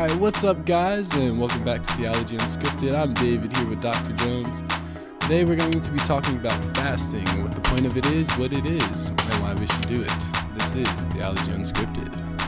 All 0.00 0.06
right, 0.06 0.16
what's 0.16 0.44
up, 0.44 0.64
guys, 0.64 1.14
and 1.14 1.38
welcome 1.38 1.62
back 1.62 1.82
to 1.82 1.92
Theology 1.92 2.38
Unscripted. 2.38 2.98
I'm 2.98 3.12
David 3.12 3.54
here 3.54 3.68
with 3.68 3.82
Dr. 3.82 4.14
Jones. 4.14 4.62
Today, 5.20 5.44
we're 5.44 5.56
going 5.56 5.78
to 5.78 5.90
be 5.90 5.98
talking 5.98 6.36
about 6.36 6.58
fasting 6.74 7.28
and 7.28 7.42
what 7.42 7.52
the 7.52 7.60
point 7.60 7.84
of 7.84 7.98
it 7.98 8.06
is, 8.06 8.26
what 8.38 8.54
it 8.54 8.64
is, 8.64 9.08
and 9.08 9.20
why 9.42 9.52
we 9.52 9.66
should 9.66 9.88
do 9.88 10.00
it. 10.00 10.12
This 10.54 10.74
is 10.74 11.04
Theology 11.12 11.52
Unscripted. 11.52 12.39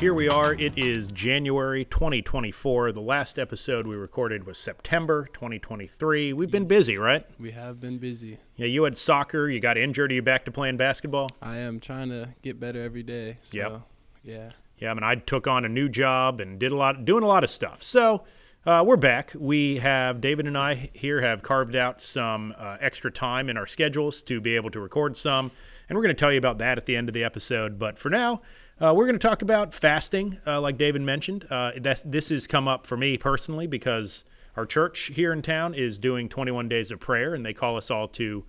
Here 0.00 0.12
we 0.12 0.28
are. 0.28 0.52
It 0.52 0.76
is 0.76 1.08
January 1.10 1.84
2024. 1.86 2.92
The 2.92 3.00
last 3.00 3.38
episode 3.38 3.86
we 3.86 3.96
recorded 3.96 4.44
was 4.44 4.58
September 4.58 5.26
2023. 5.32 6.34
We've 6.34 6.50
been 6.50 6.66
busy, 6.66 6.98
right? 6.98 7.24
We 7.40 7.52
have 7.52 7.80
been 7.80 7.96
busy. 7.96 8.36
Yeah, 8.56 8.66
you 8.66 8.84
had 8.84 8.96
soccer, 8.98 9.48
you 9.48 9.58
got 9.58 9.78
injured, 9.78 10.12
are 10.12 10.14
you 10.14 10.20
back 10.22 10.44
to 10.44 10.50
playing 10.52 10.76
basketball? 10.76 11.28
I 11.40 11.56
am 11.58 11.80
trying 11.80 12.10
to 12.10 12.28
get 12.42 12.60
better 12.60 12.82
every 12.82 13.02
day. 13.02 13.38
So, 13.40 13.56
Yep. 13.58 13.80
yeah. 14.24 14.50
Yeah, 14.78 14.90
I 14.90 14.94
mean, 14.94 15.02
I 15.04 15.14
took 15.14 15.46
on 15.46 15.64
a 15.64 15.68
new 15.70 15.88
job 15.88 16.40
and 16.40 16.58
did 16.58 16.72
a 16.72 16.76
lot, 16.76 17.06
doing 17.06 17.24
a 17.24 17.26
lot 17.26 17.42
of 17.42 17.48
stuff. 17.48 17.82
So 17.82 18.24
uh, 18.66 18.84
we're 18.86 18.96
back. 18.98 19.32
We 19.34 19.78
have 19.78 20.20
David 20.20 20.46
and 20.46 20.58
I 20.58 20.90
here 20.92 21.22
have 21.22 21.42
carved 21.42 21.74
out 21.74 22.02
some 22.02 22.54
uh, 22.58 22.76
extra 22.80 23.10
time 23.10 23.48
in 23.48 23.56
our 23.56 23.66
schedules 23.66 24.22
to 24.24 24.42
be 24.42 24.56
able 24.56 24.70
to 24.72 24.80
record 24.80 25.16
some, 25.16 25.50
and 25.88 25.96
we're 25.96 26.02
going 26.02 26.14
to 26.14 26.20
tell 26.20 26.32
you 26.32 26.38
about 26.38 26.58
that 26.58 26.76
at 26.76 26.84
the 26.84 26.94
end 26.96 27.08
of 27.08 27.14
the 27.14 27.24
episode. 27.24 27.78
But 27.78 27.98
for 27.98 28.10
now, 28.10 28.42
uh, 28.80 28.92
we're 28.94 29.06
going 29.06 29.18
to 29.18 29.28
talk 29.28 29.42
about 29.42 29.72
fasting, 29.72 30.38
uh, 30.46 30.60
like 30.60 30.76
David 30.76 31.02
mentioned. 31.02 31.46
Uh, 31.50 31.72
this 32.04 32.28
has 32.28 32.46
come 32.46 32.68
up 32.68 32.86
for 32.86 32.96
me 32.96 33.16
personally 33.16 33.66
because 33.66 34.24
our 34.56 34.66
church 34.66 35.10
here 35.14 35.32
in 35.32 35.42
town 35.42 35.74
is 35.74 35.98
doing 35.98 36.28
21 36.28 36.68
days 36.68 36.90
of 36.90 37.00
prayer, 37.00 37.34
and 37.34 37.44
they 37.44 37.54
call 37.54 37.76
us 37.76 37.90
all 37.90 38.08
to 38.08 38.44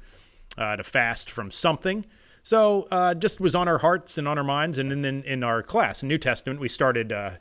uh, 0.57 0.75
to 0.75 0.83
fast 0.83 1.29
from 1.29 1.51
something. 1.51 2.05
So 2.43 2.87
uh, 2.91 3.13
just 3.13 3.39
was 3.39 3.55
on 3.55 3.67
our 3.67 3.77
hearts 3.77 4.17
and 4.17 4.27
on 4.27 4.37
our 4.37 4.43
minds. 4.43 4.77
And 4.77 4.89
then 4.89 5.23
in, 5.23 5.43
our 5.43 5.61
class, 5.61 6.01
in 6.01 6.07
New 6.07 6.17
Testament, 6.17 6.59
we 6.59 6.69
started 6.69 7.11
uh, 7.11 7.31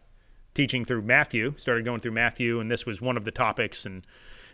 teaching 0.55 0.85
through 0.85 1.03
Matthew, 1.03 1.55
started 1.57 1.85
going 1.85 2.01
through 2.01 2.13
Matthew, 2.13 2.61
and 2.61 2.71
this 2.71 2.85
was 2.85 3.01
one 3.01 3.17
of 3.17 3.25
the 3.25 3.31
topics 3.31 3.87
and 3.87 4.07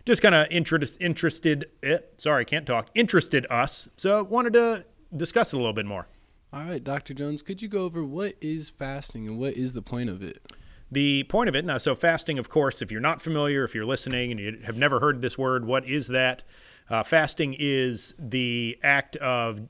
just 0.05 0.21
kind 0.21 0.35
of 0.35 0.47
interest, 0.51 1.01
interested, 1.01 1.65
eh, 1.81 1.97
sorry, 2.17 2.45
can't 2.45 2.67
talk, 2.67 2.89
interested 2.93 3.47
us. 3.49 3.87
So 3.97 4.23
wanted 4.23 4.53
to 4.53 4.85
discuss 5.15 5.53
it 5.53 5.55
a 5.55 5.59
little 5.59 5.73
bit 5.73 5.85
more. 5.85 6.07
All 6.53 6.65
right, 6.65 6.83
Dr. 6.83 7.15
Jones, 7.15 7.41
could 7.41 7.63
you 7.63 7.67
go 7.67 7.83
over 7.83 8.03
what 8.03 8.35
is 8.39 8.69
fasting 8.69 9.27
and 9.27 9.39
what 9.39 9.55
is 9.55 9.73
the 9.73 9.81
point 9.81 10.07
of 10.11 10.21
it? 10.21 10.53
The 10.91 11.23
point 11.23 11.49
of 11.49 11.55
it 11.55 11.65
now, 11.65 11.79
so 11.79 11.95
fasting, 11.95 12.37
of 12.37 12.47
course, 12.47 12.79
if 12.79 12.91
you're 12.91 13.01
not 13.01 13.23
familiar, 13.23 13.63
if 13.63 13.73
you're 13.73 13.87
listening 13.87 14.29
and 14.29 14.39
you 14.39 14.59
have 14.63 14.77
never 14.77 14.99
heard 14.99 15.23
this 15.23 15.35
word, 15.35 15.65
what 15.65 15.83
is 15.87 16.09
that? 16.09 16.43
Uh, 16.91 17.01
fasting 17.01 17.55
is 17.57 18.13
the 18.19 18.77
act 18.83 19.15
of 19.15 19.61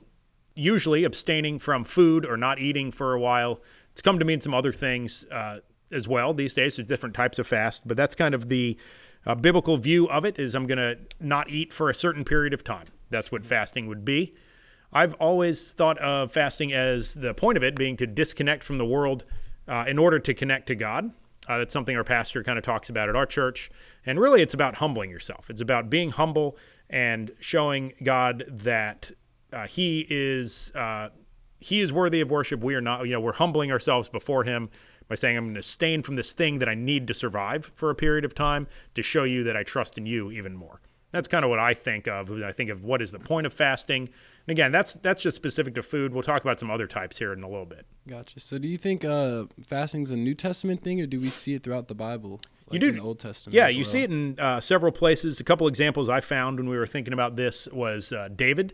usually 0.55 1.05
abstaining 1.05 1.57
from 1.57 1.85
food 1.85 2.25
or 2.25 2.35
not 2.35 2.59
eating 2.59 2.91
for 2.91 3.13
a 3.13 3.19
while. 3.19 3.61
It's 3.93 4.01
come 4.01 4.19
to 4.19 4.25
mean 4.25 4.41
some 4.41 4.53
other 4.53 4.73
things 4.73 5.23
uh, 5.31 5.59
as 5.89 6.05
well 6.05 6.33
these 6.33 6.53
days. 6.53 6.75
There's 6.75 6.87
different 6.89 7.15
types 7.15 7.39
of 7.39 7.47
fast, 7.47 7.87
but 7.87 7.95
that's 7.95 8.13
kind 8.13 8.35
of 8.35 8.49
the 8.49 8.77
uh, 9.25 9.35
biblical 9.35 9.77
view 9.77 10.09
of 10.09 10.25
it. 10.25 10.37
Is 10.37 10.53
I'm 10.53 10.67
going 10.67 10.79
to 10.79 10.97
not 11.21 11.49
eat 11.49 11.71
for 11.71 11.89
a 11.89 11.95
certain 11.95 12.25
period 12.25 12.53
of 12.53 12.65
time. 12.65 12.87
That's 13.09 13.31
what 13.31 13.45
fasting 13.45 13.87
would 13.87 14.03
be. 14.03 14.33
I've 14.93 15.15
always 15.15 15.71
thought 15.71 15.97
of 15.97 16.31
fasting 16.31 16.71
as 16.71 17.15
the 17.15 17.33
point 17.33 17.57
of 17.57 17.63
it 17.63 17.75
being 17.75 17.97
to 17.97 18.07
disconnect 18.07 18.63
from 18.63 18.77
the 18.77 18.85
world 18.85 19.25
uh, 19.67 19.85
in 19.87 19.97
order 19.97 20.19
to 20.19 20.33
connect 20.33 20.67
to 20.67 20.75
God. 20.75 21.11
Uh, 21.47 21.57
that's 21.57 21.73
something 21.73 21.97
our 21.97 22.03
pastor 22.03 22.43
kind 22.43 22.57
of 22.57 22.63
talks 22.63 22.89
about 22.89 23.09
at 23.09 23.15
our 23.15 23.25
church. 23.25 23.69
And 24.05 24.19
really, 24.19 24.41
it's 24.41 24.53
about 24.53 24.75
humbling 24.75 25.09
yourself. 25.09 25.49
It's 25.49 25.61
about 25.61 25.89
being 25.89 26.11
humble 26.11 26.57
and 26.89 27.31
showing 27.39 27.93
God 28.03 28.45
that 28.47 29.11
uh, 29.51 29.67
He 29.67 30.05
is 30.09 30.71
uh, 30.75 31.09
He 31.59 31.81
is 31.81 31.91
worthy 31.91 32.21
of 32.21 32.31
worship. 32.31 32.61
We 32.61 32.75
are 32.75 32.81
not. 32.81 33.05
You 33.05 33.13
know, 33.13 33.19
we're 33.19 33.33
humbling 33.33 33.71
ourselves 33.71 34.07
before 34.07 34.45
Him 34.45 34.69
by 35.09 35.15
saying, 35.15 35.35
"I'm 35.35 35.45
going 35.45 35.55
to 35.55 35.59
abstain 35.59 36.01
from 36.01 36.15
this 36.15 36.31
thing 36.31 36.59
that 36.59 36.69
I 36.69 36.75
need 36.75 37.07
to 37.07 37.13
survive 37.13 37.71
for 37.75 37.89
a 37.89 37.95
period 37.95 38.23
of 38.23 38.33
time 38.33 38.67
to 38.95 39.01
show 39.01 39.23
you 39.23 39.43
that 39.43 39.57
I 39.57 39.63
trust 39.63 39.97
in 39.97 40.05
You 40.05 40.31
even 40.31 40.55
more." 40.55 40.79
That's 41.13 41.27
kind 41.27 41.45
of 41.45 41.49
what 41.51 41.59
I 41.59 41.75
think 41.75 42.07
of 42.07 42.29
when 42.29 42.43
I 42.43 42.51
think 42.51 42.71
of 42.71 42.83
what 42.83 42.99
is 42.99 43.11
the 43.11 43.19
point 43.19 43.45
of 43.45 43.53
fasting. 43.53 44.09
And 44.47 44.51
again, 44.51 44.71
that's 44.71 44.95
that's 44.95 45.21
just 45.21 45.35
specific 45.35 45.75
to 45.75 45.83
food. 45.83 46.11
We'll 46.11 46.23
talk 46.23 46.41
about 46.41 46.59
some 46.59 46.71
other 46.71 46.87
types 46.87 47.19
here 47.19 47.31
in 47.31 47.43
a 47.43 47.47
little 47.47 47.67
bit. 47.67 47.85
Gotcha. 48.07 48.39
So, 48.39 48.57
do 48.57 48.67
you 48.67 48.79
think 48.79 49.05
uh, 49.05 49.45
fasting's 49.65 50.09
a 50.09 50.17
New 50.17 50.33
Testament 50.33 50.83
thing, 50.83 50.99
or 50.99 51.05
do 51.05 51.19
we 51.19 51.29
see 51.29 51.53
it 51.53 51.63
throughout 51.63 51.87
the 51.87 51.93
Bible? 51.93 52.41
You 52.71 52.79
do- 52.79 52.87
in 52.89 52.95
the 52.95 53.03
Old 53.03 53.19
Testament. 53.19 53.53
Yeah, 53.53 53.67
as 53.67 53.75
you 53.75 53.83
see 53.83 54.01
it 54.01 54.11
in 54.11 54.39
uh, 54.39 54.59
several 54.59 54.91
places. 54.91 55.39
A 55.39 55.43
couple 55.43 55.67
examples 55.67 56.09
I 56.09 56.19
found 56.19 56.57
when 56.57 56.67
we 56.67 56.77
were 56.77 56.87
thinking 56.87 57.13
about 57.13 57.35
this 57.35 57.67
was 57.71 58.11
uh, 58.11 58.29
David. 58.35 58.73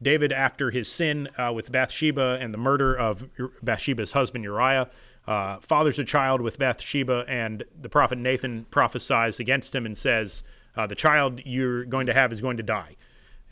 David, 0.00 0.32
after 0.32 0.70
his 0.70 0.88
sin 0.88 1.28
uh, 1.36 1.52
with 1.52 1.72
Bathsheba 1.72 2.38
and 2.40 2.54
the 2.54 2.58
murder 2.58 2.94
of 2.94 3.28
Bathsheba's 3.62 4.12
husband 4.12 4.44
Uriah, 4.44 4.88
uh, 5.26 5.58
fathers 5.58 5.98
a 5.98 6.04
child 6.04 6.40
with 6.40 6.58
Bathsheba, 6.58 7.24
and 7.28 7.64
the 7.78 7.88
prophet 7.88 8.16
Nathan 8.16 8.64
prophesies 8.70 9.40
against 9.40 9.74
him 9.74 9.84
and 9.84 9.98
says, 9.98 10.42
uh, 10.76 10.86
"The 10.86 10.94
child 10.94 11.40
you're 11.44 11.84
going 11.84 12.06
to 12.06 12.14
have 12.14 12.32
is 12.32 12.40
going 12.40 12.56
to 12.56 12.62
die." 12.62 12.96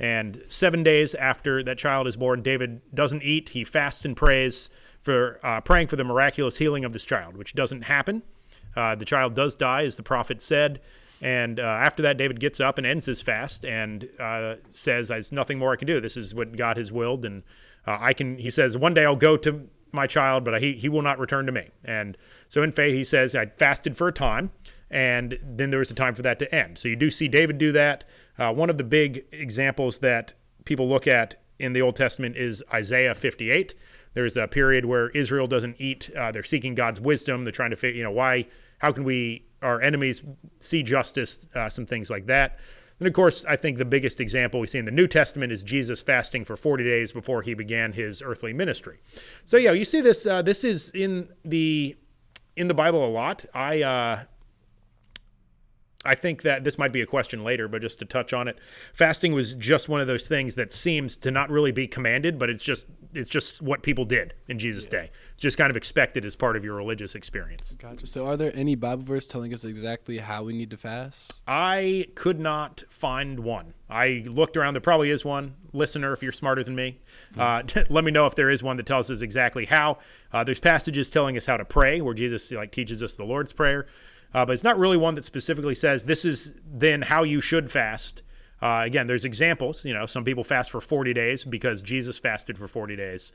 And 0.00 0.44
seven 0.48 0.82
days 0.82 1.14
after 1.14 1.62
that 1.64 1.76
child 1.76 2.06
is 2.06 2.16
born, 2.16 2.42
David 2.42 2.80
doesn't 2.94 3.22
eat. 3.22 3.50
He 3.50 3.64
fasts 3.64 4.04
and 4.04 4.16
prays 4.16 4.70
for 5.00 5.40
uh, 5.42 5.60
praying 5.60 5.88
for 5.88 5.96
the 5.96 6.04
miraculous 6.04 6.58
healing 6.58 6.84
of 6.84 6.92
this 6.92 7.04
child, 7.04 7.36
which 7.36 7.54
doesn't 7.54 7.82
happen. 7.82 8.22
Uh, 8.76 8.94
the 8.94 9.04
child 9.04 9.34
does 9.34 9.56
die, 9.56 9.84
as 9.84 9.96
the 9.96 10.02
prophet 10.02 10.40
said. 10.40 10.80
And 11.20 11.58
uh, 11.58 11.64
after 11.64 12.02
that, 12.02 12.16
David 12.16 12.38
gets 12.38 12.60
up 12.60 12.78
and 12.78 12.86
ends 12.86 13.06
his 13.06 13.20
fast 13.20 13.64
and 13.64 14.08
uh, 14.20 14.56
says, 14.70 15.08
"There's 15.08 15.32
nothing 15.32 15.58
more 15.58 15.72
I 15.72 15.76
can 15.76 15.86
do. 15.86 16.00
This 16.00 16.16
is 16.16 16.34
what 16.34 16.56
God 16.56 16.76
has 16.76 16.92
willed, 16.92 17.24
and 17.24 17.42
uh, 17.86 17.98
I 18.00 18.12
can." 18.12 18.38
He 18.38 18.50
says, 18.50 18.76
"One 18.76 18.94
day 18.94 19.04
I'll 19.04 19.16
go 19.16 19.36
to 19.38 19.68
my 19.90 20.06
child, 20.06 20.44
but 20.44 20.62
he 20.62 20.74
he 20.74 20.88
will 20.88 21.02
not 21.02 21.18
return 21.18 21.46
to 21.46 21.52
me." 21.52 21.70
And 21.84 22.16
so 22.48 22.62
in 22.62 22.70
faith, 22.70 22.94
he 22.94 23.02
says, 23.02 23.34
"I 23.34 23.46
fasted 23.46 23.96
for 23.96 24.06
a 24.06 24.12
time." 24.12 24.52
And 24.90 25.38
then 25.42 25.70
there 25.70 25.78
was 25.78 25.90
a 25.90 25.94
time 25.94 26.14
for 26.14 26.22
that 26.22 26.38
to 26.38 26.54
end. 26.54 26.78
So 26.78 26.88
you 26.88 26.96
do 26.96 27.10
see 27.10 27.28
David 27.28 27.58
do 27.58 27.72
that. 27.72 28.04
Uh, 28.38 28.52
one 28.52 28.70
of 28.70 28.78
the 28.78 28.84
big 28.84 29.24
examples 29.32 29.98
that 29.98 30.34
people 30.64 30.88
look 30.88 31.06
at 31.06 31.42
in 31.58 31.72
the 31.72 31.82
Old 31.82 31.96
Testament 31.96 32.36
is 32.36 32.62
Isaiah 32.72 33.14
58. 33.14 33.74
There's 34.14 34.36
a 34.36 34.46
period 34.46 34.84
where 34.84 35.10
Israel 35.10 35.46
doesn't 35.46 35.76
eat. 35.78 36.10
Uh, 36.16 36.32
they're 36.32 36.42
seeking 36.42 36.74
God's 36.74 37.00
wisdom. 37.00 37.44
They're 37.44 37.52
trying 37.52 37.70
to 37.70 37.76
figure, 37.76 37.98
you 37.98 38.04
know, 38.04 38.10
why, 38.10 38.46
how 38.78 38.92
can 38.92 39.04
we, 39.04 39.46
our 39.62 39.80
enemies, 39.80 40.22
see 40.58 40.82
justice, 40.82 41.48
uh, 41.54 41.68
some 41.68 41.86
things 41.86 42.10
like 42.10 42.26
that. 42.26 42.58
And 42.98 43.06
of 43.06 43.12
course, 43.12 43.44
I 43.44 43.56
think 43.56 43.78
the 43.78 43.84
biggest 43.84 44.20
example 44.20 44.58
we 44.58 44.66
see 44.66 44.78
in 44.78 44.84
the 44.84 44.90
New 44.90 45.06
Testament 45.06 45.52
is 45.52 45.62
Jesus 45.62 46.02
fasting 46.02 46.44
for 46.44 46.56
40 46.56 46.82
days 46.82 47.12
before 47.12 47.42
he 47.42 47.54
began 47.54 47.92
his 47.92 48.22
earthly 48.22 48.52
ministry. 48.52 48.98
So 49.46 49.56
yeah, 49.56 49.72
you 49.72 49.84
see 49.84 50.00
this. 50.00 50.26
Uh, 50.26 50.42
this 50.42 50.64
is 50.64 50.90
in 50.90 51.28
the 51.44 51.96
in 52.56 52.66
the 52.66 52.74
Bible 52.74 53.06
a 53.06 53.10
lot. 53.10 53.44
I 53.54 53.82
uh, 53.82 54.24
I 56.08 56.14
think 56.14 56.40
that 56.42 56.64
this 56.64 56.78
might 56.78 56.90
be 56.90 57.02
a 57.02 57.06
question 57.06 57.44
later, 57.44 57.68
but 57.68 57.82
just 57.82 57.98
to 57.98 58.06
touch 58.06 58.32
on 58.32 58.48
it, 58.48 58.58
fasting 58.94 59.34
was 59.34 59.54
just 59.54 59.90
one 59.90 60.00
of 60.00 60.06
those 60.06 60.26
things 60.26 60.54
that 60.54 60.72
seems 60.72 61.18
to 61.18 61.30
not 61.30 61.50
really 61.50 61.70
be 61.70 61.86
commanded, 61.86 62.38
but 62.38 62.48
it's 62.48 62.64
just 62.64 62.86
it's 63.12 63.28
just 63.28 63.60
what 63.60 63.82
people 63.82 64.06
did 64.06 64.32
in 64.48 64.58
Jesus' 64.58 64.86
day. 64.86 65.10
It's 65.34 65.42
just 65.42 65.58
kind 65.58 65.70
of 65.70 65.76
expected 65.76 66.24
as 66.24 66.34
part 66.34 66.56
of 66.56 66.64
your 66.64 66.76
religious 66.76 67.14
experience. 67.14 67.76
Gotcha. 67.78 68.06
So, 68.06 68.26
are 68.26 68.38
there 68.38 68.52
any 68.54 68.74
Bible 68.74 69.02
verse 69.02 69.26
telling 69.26 69.52
us 69.52 69.64
exactly 69.64 70.18
how 70.18 70.44
we 70.44 70.54
need 70.54 70.70
to 70.70 70.78
fast? 70.78 71.42
I 71.46 72.06
could 72.14 72.40
not 72.40 72.84
find 72.88 73.40
one. 73.40 73.74
I 73.90 74.24
looked 74.26 74.56
around. 74.56 74.74
There 74.74 74.80
probably 74.80 75.10
is 75.10 75.26
one. 75.26 75.56
Listener, 75.74 76.14
if 76.14 76.22
you're 76.22 76.32
smarter 76.32 76.64
than 76.64 76.74
me, 76.74 77.00
uh, 77.36 77.62
let 77.90 78.04
me 78.04 78.10
know 78.10 78.26
if 78.26 78.34
there 78.34 78.48
is 78.48 78.62
one 78.62 78.78
that 78.78 78.86
tells 78.86 79.10
us 79.10 79.20
exactly 79.20 79.66
how. 79.66 79.98
Uh, 80.32 80.42
there's 80.44 80.60
passages 80.60 81.10
telling 81.10 81.36
us 81.36 81.44
how 81.44 81.58
to 81.58 81.64
pray, 81.64 82.00
where 82.00 82.14
Jesus 82.14 82.50
like 82.50 82.72
teaches 82.72 83.02
us 83.02 83.16
the 83.16 83.24
Lord's 83.24 83.52
prayer, 83.52 83.86
uh, 84.34 84.44
but 84.44 84.52
it's 84.52 84.64
not 84.64 84.78
really 84.78 84.96
one 84.96 85.14
that 85.14 85.24
specifically 85.24 85.74
says 85.74 86.04
this 86.04 86.24
is 86.24 86.54
then 86.64 87.02
how 87.02 87.22
you 87.22 87.40
should 87.40 87.70
fast. 87.70 88.22
Uh, 88.60 88.82
again, 88.84 89.06
there's 89.06 89.24
examples. 89.24 89.84
You 89.84 89.94
know, 89.94 90.06
some 90.06 90.24
people 90.24 90.44
fast 90.44 90.70
for 90.70 90.80
40 90.80 91.14
days 91.14 91.44
because 91.44 91.80
Jesus 91.82 92.18
fasted 92.18 92.58
for 92.58 92.66
40 92.66 92.96
days. 92.96 93.32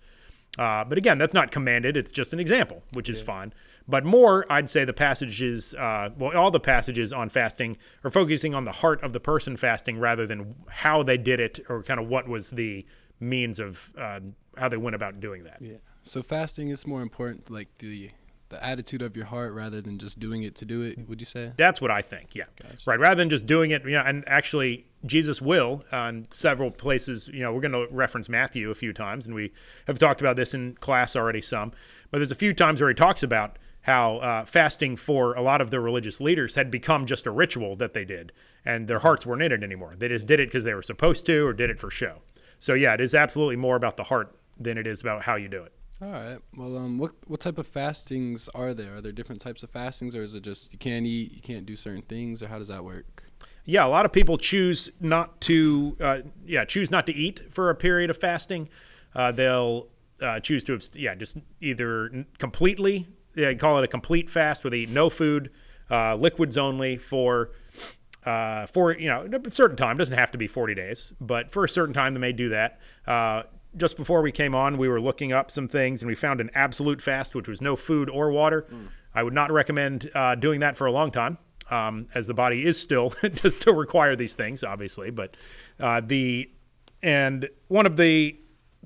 Uh, 0.59 0.83
but 0.83 0.99
again, 0.99 1.17
that's 1.17 1.33
not 1.33 1.51
commanded. 1.51 1.97
It's 1.97 2.11
just 2.11 2.31
an 2.31 2.39
example, 2.39 2.83
which 2.93 3.09
is 3.09 3.21
fine. 3.21 3.53
But 3.87 4.05
more, 4.05 4.45
I'd 4.51 4.69
say 4.69 4.85
the 4.85 4.93
passages, 4.93 5.73
uh, 5.73 6.09
well, 6.15 6.37
all 6.37 6.51
the 6.51 6.59
passages 6.59 7.11
on 7.11 7.29
fasting 7.29 7.75
are 8.03 8.11
focusing 8.11 8.53
on 8.53 8.63
the 8.63 8.71
heart 8.71 9.01
of 9.01 9.13
the 9.13 9.19
person 9.19 9.57
fasting 9.57 9.97
rather 9.97 10.27
than 10.27 10.55
how 10.67 11.01
they 11.01 11.17
did 11.17 11.39
it 11.39 11.59
or 11.69 11.81
kind 11.81 11.99
of 11.99 12.07
what 12.07 12.27
was 12.27 12.51
the 12.51 12.85
means 13.19 13.59
of 13.59 13.93
uh, 13.97 14.19
how 14.57 14.69
they 14.69 14.77
went 14.77 14.95
about 14.95 15.19
doing 15.19 15.43
that. 15.45 15.57
Yeah. 15.59 15.77
So, 16.03 16.21
fasting 16.21 16.67
is 16.67 16.85
more 16.85 17.01
important, 17.01 17.49
like 17.49 17.69
the 17.79 18.11
the 18.53 18.65
attitude 18.65 19.01
of 19.01 19.15
your 19.15 19.25
heart, 19.25 19.53
rather 19.53 19.81
than 19.81 19.97
just 19.99 20.19
doing 20.19 20.43
it 20.43 20.55
to 20.55 20.65
do 20.65 20.81
it. 20.81 21.09
Would 21.09 21.19
you 21.19 21.25
say? 21.25 21.51
That's 21.57 21.81
what 21.81 21.91
I 21.91 22.01
think. 22.01 22.33
Yeah, 22.33 22.45
Gotcha. 22.61 22.77
right. 22.85 22.99
Rather 22.99 23.15
than 23.15 23.29
just 23.29 23.45
doing 23.45 23.71
it, 23.71 23.83
you 23.83 23.91
know, 23.91 24.03
and 24.05 24.23
actually, 24.27 24.85
Jesus 25.05 25.41
will 25.41 25.83
on 25.91 26.27
several 26.31 26.71
places. 26.71 27.27
You 27.27 27.41
know, 27.41 27.51
we're 27.53 27.61
going 27.61 27.73
to 27.73 27.87
reference 27.93 28.29
Matthew 28.29 28.69
a 28.69 28.75
few 28.75 28.93
times, 28.93 29.25
and 29.25 29.35
we 29.35 29.51
have 29.87 29.99
talked 29.99 30.21
about 30.21 30.35
this 30.35 30.53
in 30.53 30.75
class 30.75 31.15
already 31.15 31.41
some. 31.41 31.71
But 32.11 32.19
there's 32.19 32.31
a 32.31 32.35
few 32.35 32.53
times 32.53 32.79
where 32.79 32.89
he 32.89 32.95
talks 32.95 33.23
about 33.23 33.57
how 33.81 34.17
uh, 34.17 34.45
fasting 34.45 34.95
for 34.95 35.33
a 35.33 35.41
lot 35.41 35.59
of 35.59 35.69
the 35.69 35.79
religious 35.81 36.21
leaders 36.21 36.55
had 36.55 36.71
become 36.71 37.05
just 37.05 37.25
a 37.27 37.31
ritual 37.31 37.75
that 37.75 37.93
they 37.93 38.05
did, 38.05 38.31
and 38.63 38.87
their 38.87 38.99
hearts 38.99 39.25
weren't 39.25 39.41
in 39.41 39.51
it 39.51 39.61
anymore. 39.63 39.95
They 39.97 40.07
just 40.07 40.25
did 40.25 40.39
it 40.39 40.47
because 40.47 40.63
they 40.63 40.73
were 40.73 40.81
supposed 40.83 41.25
to 41.25 41.45
or 41.45 41.51
did 41.53 41.69
it 41.69 41.79
for 41.79 41.91
show. 41.91 42.21
So 42.59 42.75
yeah, 42.75 42.93
it 42.93 43.01
is 43.01 43.13
absolutely 43.13 43.57
more 43.57 43.75
about 43.75 43.97
the 43.97 44.03
heart 44.05 44.35
than 44.57 44.77
it 44.77 44.87
is 44.87 45.01
about 45.01 45.23
how 45.23 45.35
you 45.35 45.49
do 45.49 45.63
it. 45.63 45.73
All 46.01 46.11
right. 46.11 46.39
Well, 46.57 46.77
um, 46.77 46.97
what 46.97 47.11
what 47.27 47.39
type 47.39 47.57
of 47.57 47.67
fastings 47.67 48.49
are 48.49 48.73
there? 48.73 48.97
Are 48.97 49.01
there 49.01 49.11
different 49.11 49.41
types 49.41 49.63
of 49.63 49.69
fastings, 49.69 50.15
or 50.15 50.23
is 50.23 50.33
it 50.33 50.43
just 50.43 50.73
you 50.73 50.79
can't 50.79 51.05
eat, 51.05 51.33
you 51.33 51.41
can't 51.41 51.65
do 51.65 51.75
certain 51.75 52.01
things, 52.01 52.43
or 52.43 52.47
how 52.47 52.59
does 52.59 52.67
that 52.67 52.83
work? 52.83 53.23
Yeah, 53.65 53.85
a 53.85 53.87
lot 53.87 54.05
of 54.05 54.11
people 54.11 54.37
choose 54.37 54.89
not 54.99 55.39
to. 55.41 55.95
Uh, 55.99 56.17
yeah, 56.45 56.65
choose 56.65 56.91
not 56.91 57.05
to 57.05 57.13
eat 57.13 57.41
for 57.51 57.69
a 57.69 57.75
period 57.75 58.09
of 58.09 58.17
fasting. 58.17 58.67
Uh, 59.15 59.31
they'll 59.31 59.87
uh, 60.21 60.39
choose 60.39 60.63
to. 60.65 60.79
Yeah, 60.93 61.15
just 61.15 61.37
either 61.61 62.25
completely 62.37 63.07
yeah, 63.35 63.53
call 63.53 63.77
it 63.79 63.83
a 63.83 63.87
complete 63.87 64.29
fast 64.29 64.63
where 64.63 64.71
they 64.71 64.79
eat 64.79 64.89
no 64.89 65.09
food, 65.09 65.51
uh, 65.89 66.15
liquids 66.15 66.57
only 66.57 66.97
for 66.97 67.51
uh, 68.25 68.65
for 68.67 68.91
you 68.97 69.07
know 69.07 69.27
a 69.45 69.51
certain 69.51 69.77
time. 69.77 69.97
It 69.97 69.99
doesn't 69.99 70.17
have 70.17 70.31
to 70.31 70.37
be 70.37 70.47
40 70.47 70.75
days, 70.75 71.13
but 71.19 71.51
for 71.51 71.63
a 71.63 71.69
certain 71.69 71.93
time 71.93 72.13
they 72.13 72.19
may 72.19 72.31
do 72.31 72.49
that. 72.49 72.79
Just 73.75 73.97
before 73.97 74.21
we 74.21 74.31
came 74.31 74.53
on, 74.53 74.77
we 74.77 74.87
were 74.87 75.01
looking 75.01 75.31
up 75.31 75.49
some 75.49 75.67
things 75.67 76.01
and 76.01 76.09
we 76.09 76.15
found 76.15 76.41
an 76.41 76.51
absolute 76.53 77.01
fast, 77.01 77.33
which 77.33 77.47
was 77.47 77.61
no 77.61 77.75
food 77.75 78.09
or 78.09 78.31
water. 78.31 78.67
Mm. 78.71 78.87
I 79.15 79.23
would 79.23 79.33
not 79.33 79.51
recommend 79.51 80.09
uh, 80.13 80.35
doing 80.35 80.59
that 80.61 80.77
for 80.77 80.87
a 80.87 80.91
long 80.91 81.11
time, 81.11 81.37
um, 81.69 82.07
as 82.13 82.27
the 82.27 82.33
body 82.33 82.65
is 82.65 82.79
still 82.79 83.13
does 83.35 83.55
still 83.55 83.75
require 83.75 84.15
these 84.15 84.33
things, 84.33 84.63
obviously. 84.63 85.09
But 85.09 85.35
uh, 85.79 86.01
the 86.01 86.49
and 87.01 87.49
one 87.67 87.85
of 87.85 87.97
the 87.97 88.37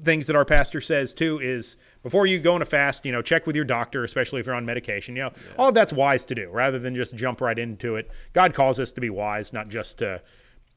things 0.04 0.28
that 0.28 0.36
our 0.36 0.46
pastor 0.46 0.80
says 0.80 1.14
too 1.14 1.40
is 1.40 1.78
before 2.04 2.28
you 2.28 2.40
go 2.40 2.54
on 2.54 2.62
a 2.62 2.66
fast, 2.66 3.06
you 3.06 3.12
know, 3.12 3.22
check 3.22 3.48
with 3.48 3.56
your 3.56 3.66
doctor, 3.66 4.04
especially 4.04 4.40
if 4.40 4.46
you're 4.46 4.56
on 4.56 4.66
medication. 4.66 5.16
You 5.16 5.24
know, 5.24 5.32
yeah. 5.34 5.56
all 5.58 5.70
of 5.70 5.76
that's 5.76 5.94
wise 5.94 6.26
to 6.26 6.36
do 6.36 6.50
rather 6.50 6.80
than 6.80 6.96
just 6.96 7.16
jump 7.16 7.42
right 7.42 7.58
into 7.58 7.96
it. 7.96 8.10
God 8.34 8.54
calls 8.54 8.80
us 8.80 8.92
to 8.94 9.02
be 9.02 9.10
wise, 9.10 9.54
not 9.54 9.70
just 9.70 10.00
to 10.00 10.22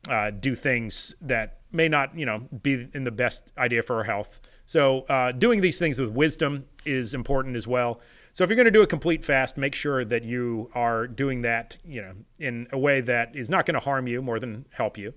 uh, 0.08 0.30
do 0.30 0.54
things 0.54 1.14
that 1.20 1.59
may 1.72 1.88
not, 1.88 2.16
you 2.16 2.26
know, 2.26 2.48
be 2.62 2.88
in 2.92 3.04
the 3.04 3.10
best 3.10 3.52
idea 3.58 3.82
for 3.82 3.96
our 3.96 4.04
health. 4.04 4.40
So, 4.66 5.02
uh, 5.02 5.32
doing 5.32 5.60
these 5.60 5.78
things 5.78 5.98
with 5.98 6.10
wisdom 6.10 6.66
is 6.84 7.14
important 7.14 7.56
as 7.56 7.66
well. 7.66 8.00
So, 8.32 8.44
if 8.44 8.50
you're 8.50 8.56
going 8.56 8.66
to 8.66 8.70
do 8.70 8.82
a 8.82 8.86
complete 8.86 9.24
fast, 9.24 9.56
make 9.56 9.74
sure 9.74 10.04
that 10.04 10.24
you 10.24 10.70
are 10.74 11.06
doing 11.06 11.42
that, 11.42 11.76
you 11.84 12.02
know, 12.02 12.12
in 12.38 12.68
a 12.72 12.78
way 12.78 13.00
that 13.00 13.34
is 13.34 13.50
not 13.50 13.66
going 13.66 13.74
to 13.74 13.80
harm 13.80 14.06
you 14.06 14.22
more 14.22 14.38
than 14.38 14.66
help 14.72 14.96
you. 14.96 15.12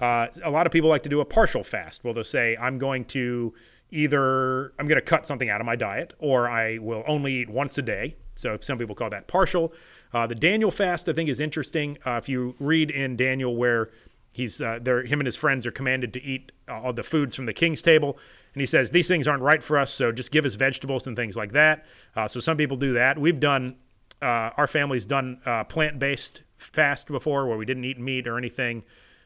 Uh, 0.00 0.28
a 0.42 0.50
lot 0.50 0.66
of 0.66 0.72
people 0.72 0.88
like 0.88 1.02
to 1.02 1.08
do 1.08 1.20
a 1.20 1.24
partial 1.24 1.64
fast. 1.64 2.04
Well, 2.04 2.14
they'll 2.14 2.24
say, 2.24 2.56
I'm 2.56 2.78
going 2.78 3.04
to 3.06 3.54
either 3.90 4.72
I'm 4.78 4.86
going 4.86 5.00
to 5.00 5.02
cut 5.02 5.26
something 5.26 5.48
out 5.48 5.60
of 5.60 5.66
my 5.66 5.76
diet 5.76 6.14
or 6.18 6.48
I 6.48 6.78
will 6.78 7.02
only 7.06 7.34
eat 7.34 7.48
once 7.48 7.78
a 7.78 7.82
day. 7.82 8.16
So 8.34 8.58
some 8.60 8.78
people 8.78 8.94
call 8.94 9.10
that 9.10 9.26
partial. 9.26 9.72
Uh, 10.12 10.26
the 10.26 10.34
Daniel 10.34 10.70
fast, 10.70 11.08
I 11.08 11.12
think, 11.12 11.28
is 11.28 11.40
interesting. 11.40 11.98
Uh, 12.06 12.12
if 12.12 12.28
you 12.28 12.54
read 12.58 12.90
in 12.90 13.16
Daniel 13.16 13.56
where 13.56 13.90
he's 14.38 14.62
uh, 14.62 14.78
there, 14.80 15.04
him 15.04 15.20
and 15.20 15.26
his 15.26 15.36
friends 15.36 15.66
are 15.66 15.70
commanded 15.70 16.12
to 16.14 16.22
eat 16.22 16.52
uh, 16.68 16.80
all 16.80 16.92
the 16.92 17.02
foods 17.02 17.34
from 17.34 17.46
the 17.46 17.52
king's 17.52 17.82
table, 17.82 18.18
and 18.54 18.60
he 18.60 18.66
says 18.66 18.90
these 18.90 19.08
things 19.08 19.28
aren't 19.28 19.42
right 19.42 19.62
for 19.62 19.76
us, 19.76 19.92
so 19.92 20.12
just 20.12 20.30
give 20.30 20.46
us 20.46 20.54
vegetables 20.54 21.06
and 21.06 21.16
things 21.16 21.36
like 21.36 21.52
that. 21.52 21.84
Uh, 22.16 22.26
so 22.26 22.40
some 22.40 22.56
people 22.56 22.76
do 22.76 22.94
that. 22.94 23.18
We've 23.18 23.38
done, 23.38 23.76
uh, 24.22 24.50
our 24.56 24.66
family's 24.66 25.04
done 25.04 25.40
plant-based 25.68 26.42
fast 26.56 27.08
before, 27.08 27.46
where 27.46 27.58
we 27.58 27.66
didn't 27.66 27.84
eat 27.84 27.98
meat 27.98 28.26
or 28.26 28.38
anything. 28.38 28.84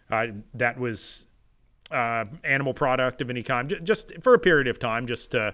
that 0.08 0.78
was 0.78 1.28
uh, 1.90 2.24
animal 2.42 2.74
product 2.74 3.20
of 3.20 3.30
any 3.30 3.42
kind, 3.42 3.78
just 3.82 4.12
for 4.22 4.34
a 4.34 4.38
period 4.38 4.66
of 4.66 4.78
time, 4.78 5.06
just 5.06 5.34
uh, 5.34 5.52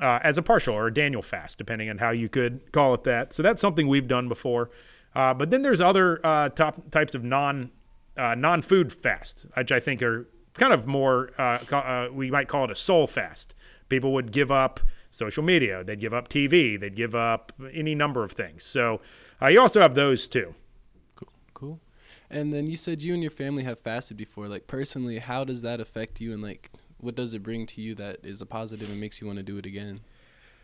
as 0.00 0.38
a 0.38 0.42
partial 0.42 0.74
or 0.74 0.88
a 0.88 0.94
Daniel 0.94 1.22
fast, 1.22 1.58
depending 1.58 1.88
on 1.88 1.98
how 1.98 2.10
you 2.10 2.28
could 2.28 2.72
call 2.72 2.94
it 2.94 3.04
that. 3.04 3.32
So 3.32 3.42
that's 3.42 3.60
something 3.60 3.88
we've 3.88 4.08
done 4.08 4.28
before. 4.28 4.70
Uh, 5.14 5.34
but 5.34 5.50
then 5.50 5.62
there's 5.62 5.80
other 5.80 6.20
uh, 6.24 6.48
top 6.50 6.90
types 6.90 7.14
of 7.14 7.24
non 7.24 7.70
uh, 8.18 8.34
non 8.34 8.62
food 8.62 8.92
fasts, 8.92 9.46
which 9.54 9.72
I 9.72 9.80
think 9.80 10.02
are 10.02 10.28
kind 10.54 10.72
of 10.72 10.86
more 10.86 11.30
uh, 11.38 11.58
uh, 11.72 12.08
we 12.12 12.30
might 12.30 12.48
call 12.48 12.64
it 12.64 12.70
a 12.70 12.76
soul 12.76 13.06
fast. 13.06 13.54
People 13.88 14.12
would 14.12 14.32
give 14.32 14.50
up 14.50 14.80
social 15.10 15.42
media, 15.42 15.82
they'd 15.82 16.00
give 16.00 16.12
up 16.12 16.28
TV, 16.28 16.78
they'd 16.78 16.96
give 16.96 17.14
up 17.14 17.52
any 17.72 17.94
number 17.94 18.24
of 18.24 18.32
things. 18.32 18.64
So 18.64 19.00
uh, 19.40 19.46
you 19.46 19.60
also 19.60 19.80
have 19.80 19.94
those 19.94 20.28
too. 20.28 20.54
Cool. 21.16 21.32
Cool. 21.54 21.80
And 22.30 22.52
then 22.52 22.66
you 22.66 22.76
said 22.76 23.02
you 23.02 23.14
and 23.14 23.22
your 23.22 23.30
family 23.30 23.62
have 23.64 23.80
fasted 23.80 24.16
before. 24.16 24.48
Like 24.48 24.66
personally, 24.66 25.18
how 25.18 25.44
does 25.44 25.62
that 25.62 25.80
affect 25.80 26.20
you, 26.20 26.32
and 26.32 26.42
like 26.42 26.70
what 26.98 27.14
does 27.14 27.32
it 27.32 27.42
bring 27.42 27.64
to 27.66 27.80
you 27.80 27.94
that 27.94 28.18
is 28.24 28.40
a 28.40 28.46
positive 28.46 28.90
and 28.90 29.00
makes 29.00 29.20
you 29.20 29.26
want 29.26 29.38
to 29.38 29.42
do 29.42 29.56
it 29.56 29.64
again? 29.64 30.00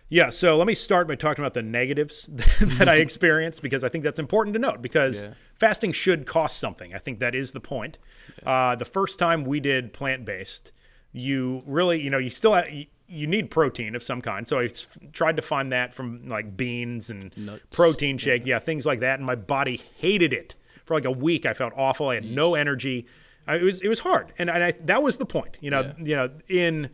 Yeah, 0.09 0.31
so 0.31 0.57
let 0.57 0.67
me 0.67 0.75
start 0.75 1.09
by 1.09 1.15
talking 1.15 1.43
about 1.43 1.55
the 1.55 1.63
negatives 1.63 2.29
that 2.61 2.89
I 2.89 2.97
experienced 2.97 3.63
because 3.63 3.83
I 3.83 3.89
think 3.89 4.05
that's 4.05 4.19
important 4.19 4.55
to 4.55 4.61
note 4.61 4.83
because 4.83 5.25
yeah. 5.25 5.35
fasting 5.55 5.93
should 5.93 6.27
cost 6.27 6.59
something. 6.59 6.95
I 6.95 6.99
think 6.99 7.21
that 7.21 7.35
is 7.35 7.53
the 7.53 7.61
point. 7.61 7.99
Yeah. 8.43 8.51
Uh, 8.51 8.77
the 8.77 8.85
first 8.85 9.19
time 9.19 9.45
we 9.45 9.61
did 9.61 9.93
plant 9.93 10.25
based, 10.25 10.73
you 11.13 11.63
really, 11.67 12.01
you 12.01 12.11
know, 12.11 12.19
you 12.19 12.31
still 12.31 12.55
have, 12.55 12.69
you 12.71 13.27
need 13.27 13.51
protein 13.51 13.95
of 13.95 14.03
some 14.03 14.21
kind. 14.21 14.47
So 14.47 14.61
I 14.61 14.69
tried 15.13 15.37
to 15.37 15.43
find 15.43 15.73
that 15.73 15.95
from 15.95 16.29
like 16.29 16.57
beans 16.57 17.11
and 17.11 17.37
Nuts. 17.37 17.63
protein 17.71 18.19
shake, 18.19 18.45
yeah. 18.45 18.57
yeah, 18.57 18.59
things 18.59 18.87
like 18.87 19.01
that, 19.01 19.19
and 19.19 19.27
my 19.27 19.35
body 19.35 19.83
hated 19.97 20.33
it 20.33 20.55
for 20.85 20.95
like 20.95 21.05
a 21.05 21.11
week. 21.11 21.47
I 21.47 21.55
felt 21.55 21.73
awful. 21.77 22.09
I 22.09 22.17
had 22.17 22.25
Yeesh. 22.25 22.35
no 22.35 22.55
energy. 22.55 23.07
I, 23.47 23.57
it 23.57 23.63
was 23.63 23.81
it 23.81 23.89
was 23.89 24.01
hard, 24.01 24.33
and, 24.39 24.49
and 24.49 24.65
I, 24.65 24.73
that 24.85 25.03
was 25.03 25.19
the 25.19 25.27
point. 25.27 25.59
You 25.61 25.71
know, 25.71 25.93
you 25.99 26.17
know, 26.17 26.31
in 26.49 26.91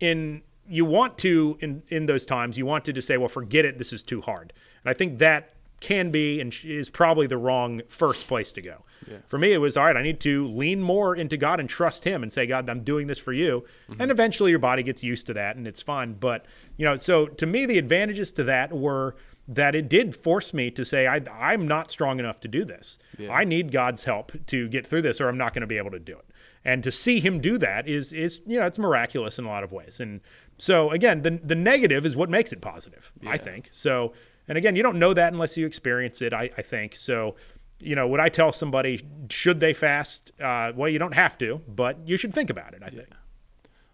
in 0.00 0.42
you 0.68 0.84
want 0.84 1.18
to 1.18 1.58
in 1.60 1.82
in 1.88 2.06
those 2.06 2.24
times 2.24 2.56
you 2.56 2.66
want 2.66 2.84
to 2.84 2.92
just 2.92 3.08
say, 3.08 3.16
well, 3.16 3.28
forget 3.28 3.64
it. 3.64 3.78
This 3.78 3.92
is 3.92 4.02
too 4.02 4.20
hard. 4.20 4.52
And 4.84 4.90
I 4.90 4.94
think 4.94 5.18
that 5.18 5.54
can 5.80 6.12
be 6.12 6.40
and 6.40 6.56
is 6.62 6.88
probably 6.88 7.26
the 7.26 7.36
wrong 7.36 7.82
first 7.88 8.28
place 8.28 8.52
to 8.52 8.62
go. 8.62 8.84
Yeah. 9.10 9.18
For 9.26 9.36
me, 9.36 9.52
it 9.52 9.58
was 9.58 9.76
all 9.76 9.84
right. 9.84 9.96
I 9.96 10.02
need 10.02 10.20
to 10.20 10.46
lean 10.46 10.80
more 10.80 11.16
into 11.16 11.36
God 11.36 11.58
and 11.58 11.68
trust 11.68 12.04
Him 12.04 12.22
and 12.22 12.32
say, 12.32 12.46
God, 12.46 12.70
I'm 12.70 12.84
doing 12.84 13.08
this 13.08 13.18
for 13.18 13.32
you. 13.32 13.64
Mm-hmm. 13.90 14.00
And 14.00 14.10
eventually, 14.12 14.50
your 14.50 14.60
body 14.60 14.84
gets 14.84 15.02
used 15.02 15.26
to 15.26 15.34
that, 15.34 15.56
and 15.56 15.66
it's 15.66 15.82
fine. 15.82 16.14
But 16.14 16.46
you 16.76 16.84
know, 16.84 16.96
so 16.96 17.26
to 17.26 17.46
me, 17.46 17.66
the 17.66 17.78
advantages 17.78 18.30
to 18.32 18.44
that 18.44 18.72
were 18.72 19.16
that 19.48 19.74
it 19.74 19.88
did 19.88 20.14
force 20.14 20.54
me 20.54 20.70
to 20.70 20.84
say 20.84 21.08
I, 21.08 21.20
I'm 21.36 21.66
not 21.66 21.90
strong 21.90 22.20
enough 22.20 22.38
to 22.40 22.48
do 22.48 22.64
this. 22.64 22.98
Yeah. 23.18 23.32
I 23.32 23.42
need 23.42 23.72
God's 23.72 24.04
help 24.04 24.32
to 24.46 24.68
get 24.68 24.86
through 24.86 25.02
this, 25.02 25.20
or 25.20 25.28
I'm 25.28 25.38
not 25.38 25.52
going 25.52 25.62
to 25.62 25.66
be 25.66 25.78
able 25.78 25.90
to 25.90 25.98
do 25.98 26.16
it. 26.16 26.24
And 26.64 26.84
to 26.84 26.92
see 26.92 27.20
Him 27.20 27.40
do 27.40 27.58
that 27.58 27.88
is 27.88 28.12
is 28.12 28.40
you 28.46 28.58
know 28.58 28.66
it's 28.66 28.78
miraculous 28.78 29.38
in 29.38 29.44
a 29.44 29.48
lot 29.48 29.64
of 29.64 29.72
ways. 29.72 30.00
And 30.00 30.20
so 30.58 30.90
again, 30.90 31.22
the 31.22 31.40
the 31.42 31.54
negative 31.54 32.06
is 32.06 32.16
what 32.16 32.30
makes 32.30 32.52
it 32.52 32.60
positive. 32.60 33.12
Yeah. 33.20 33.30
I 33.30 33.38
think 33.38 33.68
so. 33.72 34.12
And 34.48 34.58
again, 34.58 34.76
you 34.76 34.82
don't 34.82 34.98
know 34.98 35.14
that 35.14 35.32
unless 35.32 35.56
you 35.56 35.66
experience 35.66 36.20
it. 36.20 36.32
I, 36.32 36.50
I 36.56 36.62
think 36.62 36.96
so. 36.96 37.36
You 37.78 37.96
know, 37.96 38.06
would 38.08 38.20
I 38.20 38.28
tell 38.28 38.52
somebody 38.52 39.04
should 39.28 39.60
they 39.60 39.72
fast? 39.72 40.32
Uh, 40.40 40.72
well, 40.74 40.88
you 40.88 40.98
don't 40.98 41.14
have 41.14 41.36
to, 41.38 41.60
but 41.68 41.98
you 42.06 42.16
should 42.16 42.32
think 42.32 42.50
about 42.50 42.74
it. 42.74 42.82
I 42.82 42.86
yeah. 42.86 42.90
think. 42.90 43.08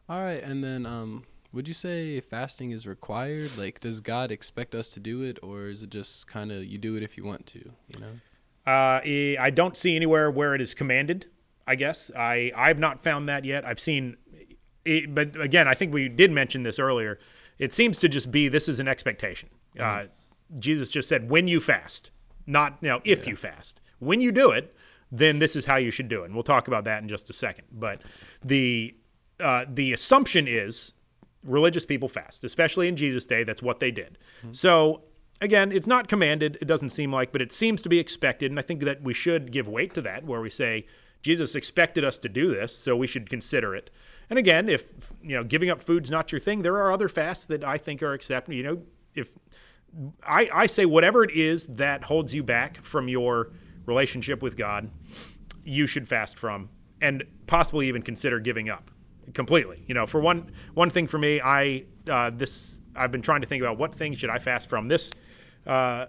All 0.08 0.20
right, 0.20 0.42
and 0.42 0.64
then 0.64 0.86
um, 0.86 1.24
would 1.52 1.68
you 1.68 1.74
say 1.74 2.20
fasting 2.20 2.70
is 2.70 2.86
required? 2.86 3.56
Like, 3.58 3.80
does 3.80 4.00
God 4.00 4.30
expect 4.30 4.74
us 4.74 4.90
to 4.90 5.00
do 5.00 5.22
it, 5.22 5.38
or 5.42 5.66
is 5.66 5.82
it 5.82 5.90
just 5.90 6.26
kind 6.26 6.50
of 6.50 6.64
you 6.64 6.78
do 6.78 6.96
it 6.96 7.02
if 7.02 7.16
you 7.16 7.24
want 7.24 7.46
to? 7.46 7.58
You 7.58 8.00
know. 8.00 8.70
Uh, 8.70 9.00
I 9.40 9.50
don't 9.54 9.76
see 9.76 9.96
anywhere 9.96 10.30
where 10.30 10.54
it 10.54 10.60
is 10.60 10.74
commanded. 10.74 11.26
I 11.68 11.74
guess 11.74 12.10
I 12.16 12.50
I've 12.56 12.78
not 12.78 13.02
found 13.02 13.28
that 13.28 13.44
yet. 13.44 13.64
I've 13.64 13.80
seen, 13.80 14.16
it, 14.84 15.14
but 15.14 15.40
again, 15.40 15.68
I 15.68 15.74
think 15.74 15.92
we 15.92 16.08
did 16.08 16.32
mention 16.32 16.62
this 16.62 16.78
earlier. 16.78 17.18
It 17.58 17.72
seems 17.72 17.98
to 18.00 18.08
just 18.08 18.30
be 18.30 18.48
this 18.48 18.68
is 18.68 18.80
an 18.80 18.88
expectation. 18.88 19.50
Mm-hmm. 19.76 20.06
Uh, 20.06 20.08
Jesus 20.58 20.88
just 20.88 21.08
said 21.08 21.30
when 21.30 21.46
you 21.46 21.60
fast, 21.60 22.10
not 22.46 22.78
you 22.80 22.88
know 22.88 23.00
if 23.04 23.24
yeah. 23.24 23.30
you 23.30 23.36
fast. 23.36 23.80
When 23.98 24.20
you 24.20 24.32
do 24.32 24.50
it, 24.50 24.74
then 25.10 25.38
this 25.38 25.56
is 25.56 25.66
how 25.66 25.76
you 25.76 25.90
should 25.90 26.08
do 26.08 26.22
it. 26.22 26.26
And 26.26 26.34
we'll 26.34 26.44
talk 26.44 26.68
about 26.68 26.84
that 26.84 27.02
in 27.02 27.08
just 27.08 27.28
a 27.30 27.32
second. 27.32 27.66
But 27.72 28.02
the 28.44 28.94
uh, 29.40 29.66
the 29.68 29.92
assumption 29.92 30.46
is 30.48 30.94
religious 31.44 31.86
people 31.86 32.08
fast, 32.08 32.44
especially 32.44 32.88
in 32.88 32.96
Jesus' 32.96 33.26
day. 33.26 33.44
That's 33.44 33.62
what 33.62 33.80
they 33.80 33.90
did. 33.90 34.18
Mm-hmm. 34.40 34.52
So, 34.52 35.02
again, 35.40 35.72
it's 35.72 35.86
not 35.86 36.08
commanded, 36.08 36.58
it 36.60 36.66
doesn't 36.66 36.90
seem 36.90 37.12
like, 37.12 37.32
but 37.32 37.42
it 37.42 37.52
seems 37.52 37.82
to 37.82 37.88
be 37.88 37.98
expected. 37.98 38.50
And 38.50 38.58
I 38.58 38.62
think 38.62 38.82
that 38.82 39.02
we 39.02 39.14
should 39.14 39.52
give 39.52 39.68
weight 39.68 39.94
to 39.94 40.02
that, 40.02 40.24
where 40.24 40.40
we 40.40 40.50
say, 40.50 40.86
Jesus 41.22 41.54
expected 41.54 42.04
us 42.04 42.18
to 42.18 42.28
do 42.28 42.54
this, 42.54 42.76
so 42.76 42.96
we 42.96 43.06
should 43.06 43.28
consider 43.28 43.74
it. 43.74 43.90
And 44.30 44.38
again, 44.38 44.68
if 44.68 44.92
you 45.22 45.36
know 45.36 45.44
giving 45.44 45.70
up 45.70 45.82
food's 45.82 46.10
not 46.10 46.30
your 46.32 46.40
thing, 46.40 46.62
there 46.62 46.76
are 46.76 46.92
other 46.92 47.08
fasts 47.08 47.46
that 47.46 47.64
I 47.64 47.78
think 47.78 48.02
are 48.02 48.12
acceptable. 48.12 48.54
You 48.54 48.62
know, 48.62 48.82
if 49.14 49.30
I, 50.26 50.48
I 50.52 50.66
say 50.66 50.86
whatever 50.86 51.24
it 51.24 51.30
is 51.30 51.66
that 51.68 52.04
holds 52.04 52.34
you 52.34 52.42
back 52.42 52.82
from 52.82 53.08
your 53.08 53.50
relationship 53.86 54.42
with 54.42 54.56
God, 54.56 54.90
you 55.64 55.86
should 55.86 56.06
fast 56.06 56.36
from, 56.36 56.68
and 57.00 57.24
possibly 57.46 57.88
even 57.88 58.02
consider 58.02 58.38
giving 58.38 58.68
up 58.68 58.90
completely. 59.34 59.84
You 59.86 59.94
know, 59.94 60.06
for 60.06 60.20
one 60.20 60.50
one 60.74 60.90
thing 60.90 61.06
for 61.06 61.18
me, 61.18 61.40
I 61.40 61.84
uh, 62.08 62.30
this 62.30 62.80
I've 62.94 63.12
been 63.12 63.22
trying 63.22 63.40
to 63.40 63.46
think 63.46 63.62
about 63.62 63.78
what 63.78 63.94
things 63.94 64.18
should 64.18 64.30
I 64.30 64.38
fast 64.38 64.68
from. 64.68 64.88
This 64.88 65.10
uh, 65.66 66.06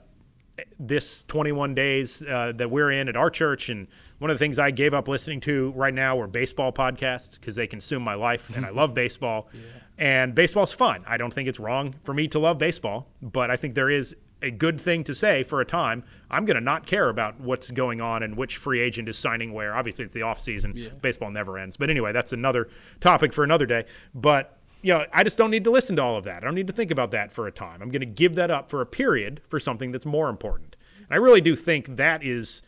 this 0.79 1.23
21 1.25 1.75
days 1.75 2.23
uh, 2.23 2.53
that 2.55 2.69
we're 2.69 2.91
in 2.91 3.07
at 3.07 3.15
our 3.15 3.29
church. 3.29 3.69
And 3.69 3.87
one 4.19 4.29
of 4.29 4.35
the 4.35 4.39
things 4.39 4.59
I 4.59 4.71
gave 4.71 4.93
up 4.93 5.07
listening 5.07 5.41
to 5.41 5.71
right 5.75 5.93
now 5.93 6.15
were 6.15 6.27
baseball 6.27 6.71
podcasts 6.71 7.31
because 7.31 7.55
they 7.55 7.67
consume 7.67 8.03
my 8.03 8.15
life, 8.15 8.51
and 8.55 8.65
I 8.65 8.69
love 8.69 8.93
baseball. 8.93 9.49
Yeah. 9.59 9.61
And 9.99 10.33
baseball's 10.33 10.71
fun. 10.71 11.03
I 11.05 11.17
don't 11.17 11.33
think 11.33 11.49
it's 11.49 11.59
wrong 11.59 11.93
for 12.03 12.13
me 12.13 12.29
to 12.29 12.39
love 12.39 12.57
baseball, 12.57 13.09
but 13.21 13.51
I 13.51 13.57
think 13.57 13.75
there 13.75 13.89
is 13.89 14.15
a 14.41 14.51
good 14.51 14.79
thing 14.79 15.03
to 15.03 15.13
say 15.13 15.43
for 15.43 15.59
a 15.59 15.65
time. 15.65 16.03
I'm 16.31 16.45
going 16.45 16.55
to 16.55 16.61
not 16.61 16.85
care 16.85 17.09
about 17.09 17.39
what's 17.39 17.69
going 17.71 17.99
on 17.99 18.23
and 18.23 18.37
which 18.37 18.57
free 18.57 18.79
agent 18.79 19.09
is 19.09 19.17
signing 19.17 19.51
where. 19.51 19.75
Obviously, 19.75 20.05
it's 20.05 20.13
the 20.13 20.21
off 20.21 20.39
season. 20.39 20.73
Yeah. 20.75 20.89
Baseball 21.01 21.31
never 21.31 21.57
ends. 21.57 21.77
But 21.77 21.89
anyway, 21.89 22.13
that's 22.13 22.31
another 22.31 22.69
topic 23.01 23.33
for 23.33 23.43
another 23.43 23.65
day. 23.65 23.85
But 24.15 24.58
you 24.81 24.93
know, 24.93 25.05
I 25.11 25.23
just 25.23 25.37
don't 25.37 25.51
need 25.51 25.63
to 25.65 25.71
listen 25.71 25.95
to 25.97 26.01
all 26.01 26.17
of 26.17 26.23
that. 26.23 26.43
I 26.43 26.45
don't 26.45 26.55
need 26.55 26.67
to 26.67 26.73
think 26.73 26.91
about 26.91 27.11
that 27.11 27.31
for 27.31 27.47
a 27.47 27.51
time. 27.51 27.81
I'm 27.81 27.89
going 27.89 28.01
to 28.01 28.05
give 28.05 28.35
that 28.35 28.49
up 28.49 28.69
for 28.69 28.81
a 28.81 28.85
period 28.85 29.41
for 29.47 29.59
something 29.59 29.91
that's 29.91 30.05
more 30.05 30.29
important. 30.29 30.75
And 30.97 31.11
I 31.11 31.17
really 31.17 31.41
do 31.41 31.55
think 31.55 31.97
that 31.97 32.23
is 32.23 32.61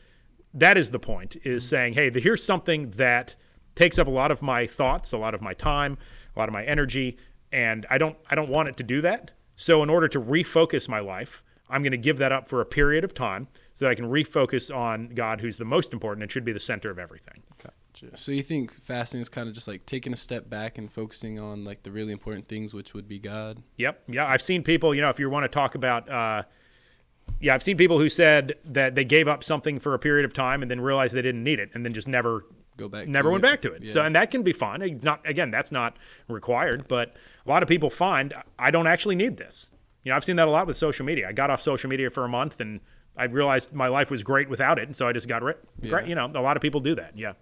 that 0.53 0.77
is 0.77 0.91
the 0.91 1.00
point 1.00 1.38
is 1.44 1.63
mm-hmm. 1.63 1.70
saying, 1.70 1.94
hey, 1.94 2.12
here's 2.13 2.44
something 2.44 2.91
that 2.91 3.36
takes 3.75 3.98
up 3.98 4.08
a 4.08 4.12
lot 4.12 4.32
of 4.32 4.41
my 4.41 4.68
thoughts, 4.68 5.13
a 5.13 5.18
lot 5.18 5.34
of 5.34 5.41
my 5.41 5.53
time, 5.53 5.98
a 6.36 6.39
lot 6.39 6.50
of 6.50 6.53
my 6.53 6.65
energy, 6.65 7.18
and 7.51 7.86
I 7.89 7.98
don't 7.98 8.18
I 8.30 8.36
don't 8.36 8.50
want 8.50 8.70
it 8.70 8.77
to 8.77 8.84
do 8.84 9.01
that. 9.01 9.32
So 9.56 9.84
in 9.84 9.89
order 9.89 10.08
to 10.10 10.20
refocus 10.20 10.89
my 10.89 11.00
life, 11.00 11.44
I'm 11.70 11.84
going 11.84 11.91
to 11.91 11.98
give 11.98 12.18
that 12.18 12.32
up 12.32 12.50
for 12.50 12.62
a 12.62 12.65
period 12.65 13.03
of 13.03 13.13
time 13.13 13.48
so 13.74 13.86
that 13.86 13.91
I 13.91 13.96
can 13.96 14.06
refocus 14.06 14.75
on 14.75 15.10
God 15.10 15.39
who's 15.39 15.58
the 15.58 15.65
most 15.65 15.94
important 15.94 16.24
and 16.24 16.32
should 16.32 16.44
be 16.44 16.51
the 16.51 16.60
center 16.60 16.89
of 16.89 17.00
everything. 17.00 17.44
Okay. 17.53 17.74
So 18.16 18.32
you 18.32 18.44
think 18.44 18.74
fasting 18.82 19.22
is 19.22 19.30
kind 19.30 19.48
of 19.48 19.54
just 19.54 19.68
like 19.68 19.86
taking 19.86 20.14
a 20.14 20.16
step 20.16 20.50
back 20.50 20.78
and 20.78 20.92
focusing 20.92 21.40
on 21.40 21.64
like 21.64 21.84
the 21.84 21.92
really 21.92 22.12
important 22.12 22.48
things, 22.48 22.74
which 22.74 22.94
would 22.94 23.08
be 23.08 23.20
God. 23.20 23.64
Yep. 23.78 24.04
Yeah, 24.08 24.26
I've 24.26 24.42
seen 24.42 24.64
people. 24.64 24.96
You 24.96 25.02
know, 25.02 25.10
if 25.10 25.20
you 25.20 25.30
want 25.30 25.44
to 25.44 25.50
talk 25.50 25.76
about, 25.76 26.10
uh, 26.10 26.44
yeah, 27.40 27.54
I've 27.54 27.64
seen 27.64 27.78
people 27.78 28.00
who 28.00 28.10
said 28.10 28.56
that 28.66 28.96
they 28.96 29.04
gave 29.04 29.28
up 29.28 29.44
something 29.44 29.80
for 29.80 29.94
a 29.94 30.00
period 30.00 30.26
of 30.26 30.34
time 30.34 30.62
and 30.62 30.70
then 30.70 30.82
realized 30.82 31.14
they 31.14 31.22
didn't 31.22 31.44
need 31.44 31.60
it, 31.60 31.70
and 31.74 31.86
then 31.86 31.94
just 31.94 32.08
never 32.08 32.46
go 32.78 32.88
back. 32.90 33.08
Never 33.08 33.30
went 33.30 33.44
it. 33.44 33.48
back 33.48 33.62
to 33.64 33.72
it. 33.74 33.84
Yeah. 33.84 33.92
So, 33.92 34.04
and 34.04 34.16
that 34.16 34.32
can 34.32 34.44
be 34.44 34.54
fun. 34.54 34.82
It's 34.82 35.04
not 35.04 35.28
again, 35.28 35.52
that's 35.52 35.72
not 35.72 35.98
required, 36.28 36.88
but 36.88 37.16
a 37.46 37.50
lot 37.50 37.64
of 37.64 37.70
people 37.70 37.90
find 37.90 38.34
I 38.58 38.72
don't 38.72 38.88
actually 38.88 39.16
need 39.16 39.38
this. 39.38 39.70
You 40.04 40.12
know, 40.12 40.16
I've 40.16 40.26
seen 40.26 40.36
that 40.38 40.48
a 40.48 40.52
lot 40.52 40.68
with 40.68 40.78
social 40.78 41.06
media. 41.06 41.30
I 41.30 41.32
got 41.32 41.50
off 41.50 41.62
social 41.62 41.90
media 41.90 42.10
for 42.10 42.26
a 42.26 42.30
month 42.30 42.60
and 42.60 42.80
I 43.18 43.26
realized 43.26 43.74
my 43.74 43.88
life 43.88 44.10
was 44.10 44.24
great 44.24 44.50
without 44.50 44.80
it, 44.80 44.86
and 44.86 44.96
so 44.96 45.08
I 45.08 45.14
just 45.14 45.28
got 45.28 45.44
rid. 45.44 45.58
Yeah. 45.82 46.02
You 46.02 46.16
know, 46.16 46.32
a 46.34 46.42
lot 46.42 46.56
of 46.56 46.62
people 46.62 46.80
do 46.80 46.96
that. 46.96 47.18
Yeah. 47.18 47.34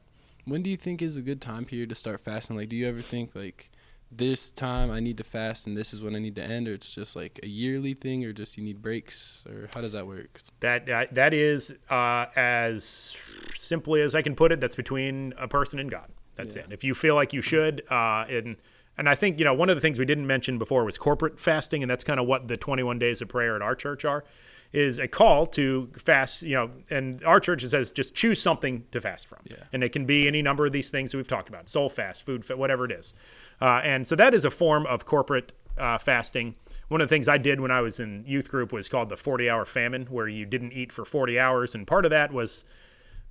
When 0.49 0.63
do 0.63 0.69
you 0.69 0.77
think 0.77 1.01
is 1.01 1.17
a 1.17 1.21
good 1.21 1.41
time 1.41 1.65
period 1.65 1.89
to 1.89 1.95
start 1.95 2.21
fasting? 2.21 2.55
Like, 2.55 2.69
do 2.69 2.75
you 2.75 2.87
ever 2.87 3.01
think 3.01 3.35
like 3.35 3.69
this 4.11 4.51
time 4.51 4.89
I 4.89 4.99
need 4.99 5.17
to 5.17 5.23
fast 5.23 5.67
and 5.67 5.77
this 5.77 5.93
is 5.93 6.01
when 6.01 6.15
I 6.15 6.19
need 6.19 6.35
to 6.35 6.43
end, 6.43 6.67
or 6.67 6.73
it's 6.73 6.91
just 6.91 7.15
like 7.15 7.39
a 7.43 7.47
yearly 7.47 7.93
thing, 7.93 8.25
or 8.25 8.33
just 8.33 8.57
you 8.57 8.63
need 8.63 8.81
breaks, 8.81 9.45
or 9.47 9.69
how 9.73 9.81
does 9.81 9.91
that 9.93 10.07
work? 10.07 10.41
That 10.61 11.13
that 11.13 11.33
is 11.33 11.73
uh, 11.89 12.25
as 12.35 13.15
simply 13.55 14.01
as 14.01 14.15
I 14.15 14.21
can 14.21 14.35
put 14.35 14.51
it. 14.51 14.59
That's 14.59 14.75
between 14.75 15.33
a 15.37 15.47
person 15.47 15.79
and 15.79 15.91
God. 15.91 16.09
That's 16.35 16.55
yeah. 16.55 16.63
it. 16.63 16.71
If 16.71 16.83
you 16.83 16.95
feel 16.95 17.15
like 17.15 17.33
you 17.33 17.41
should, 17.41 17.83
uh, 17.91 18.25
and 18.29 18.55
and 18.97 19.07
I 19.07 19.15
think 19.15 19.37
you 19.37 19.45
know 19.45 19.53
one 19.53 19.69
of 19.69 19.77
the 19.77 19.81
things 19.81 19.99
we 19.99 20.05
didn't 20.05 20.27
mention 20.27 20.57
before 20.57 20.83
was 20.85 20.97
corporate 20.97 21.39
fasting, 21.39 21.83
and 21.83 21.89
that's 21.89 22.03
kind 22.03 22.19
of 22.19 22.25
what 22.25 22.47
the 22.47 22.57
21 22.57 22.97
days 22.97 23.21
of 23.21 23.27
prayer 23.27 23.55
at 23.55 23.61
our 23.61 23.75
church 23.75 24.05
are 24.05 24.23
is 24.71 24.99
a 24.99 25.07
call 25.07 25.47
to 25.47 25.89
fast, 25.97 26.43
you 26.43 26.53
know, 26.53 26.69
and 26.89 27.23
our 27.23 27.39
church 27.39 27.65
says 27.65 27.89
just 27.89 28.13
choose 28.13 28.41
something 28.41 28.85
to 28.91 29.01
fast 29.01 29.27
from. 29.27 29.39
Yeah. 29.45 29.57
And 29.73 29.83
it 29.83 29.89
can 29.89 30.05
be 30.05 30.27
any 30.27 30.41
number 30.41 30.65
of 30.65 30.71
these 30.71 30.89
things 30.89 31.11
that 31.11 31.17
we've 31.17 31.27
talked 31.27 31.49
about 31.49 31.67
soul 31.67 31.89
fast, 31.89 32.23
food, 32.23 32.47
whatever 32.49 32.85
it 32.85 32.91
is. 32.91 33.13
Uh, 33.59 33.81
and 33.83 34.05
so 34.05 34.15
that 34.15 34.33
is 34.33 34.45
a 34.45 34.51
form 34.51 34.85
of 34.85 35.05
corporate 35.05 35.53
uh, 35.77 35.97
fasting. 35.97 36.55
One 36.89 37.01
of 37.01 37.09
the 37.09 37.15
things 37.15 37.27
I 37.27 37.37
did 37.37 37.59
when 37.59 37.71
I 37.71 37.81
was 37.81 37.99
in 37.99 38.23
youth 38.27 38.49
group 38.49 38.71
was 38.71 38.87
called 38.87 39.09
the 39.09 39.17
40 39.17 39.49
hour 39.49 39.65
famine, 39.65 40.05
where 40.09 40.27
you 40.27 40.45
didn't 40.45 40.73
eat 40.73 40.91
for 40.91 41.05
40 41.05 41.39
hours. 41.39 41.73
And 41.73 41.87
part 41.87 42.05
of 42.05 42.11
that 42.11 42.31
was, 42.31 42.63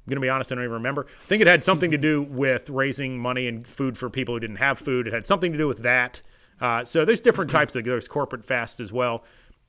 I'm 0.07 0.11
going 0.11 0.17
to 0.17 0.21
be 0.21 0.29
honest, 0.29 0.51
I 0.51 0.57
don't 0.57 0.65
even 0.65 0.75
remember. 0.75 1.07
I 1.07 1.27
think 1.27 1.43
it 1.43 1.47
had 1.47 1.63
something 1.63 1.91
to 1.93 1.99
do 1.99 2.23
with 2.23 2.69
raising 2.71 3.19
money 3.19 3.47
and 3.47 3.67
food 3.67 3.97
for 3.97 4.11
people 4.11 4.35
who 4.35 4.41
didn't 4.41 4.57
have 4.57 4.79
food. 4.79 5.07
It 5.07 5.13
had 5.13 5.27
something 5.27 5.53
to 5.53 5.59
do 5.59 5.69
with 5.69 5.79
that. 5.79 6.23
Uh, 6.61 6.85
so 6.85 7.05
there's 7.05 7.21
different 7.21 7.51
types 7.51 7.77
of 7.77 7.85
there's 7.85 8.09
corporate 8.09 8.45
fast 8.45 8.81
as 8.81 8.93
well. 8.93 9.25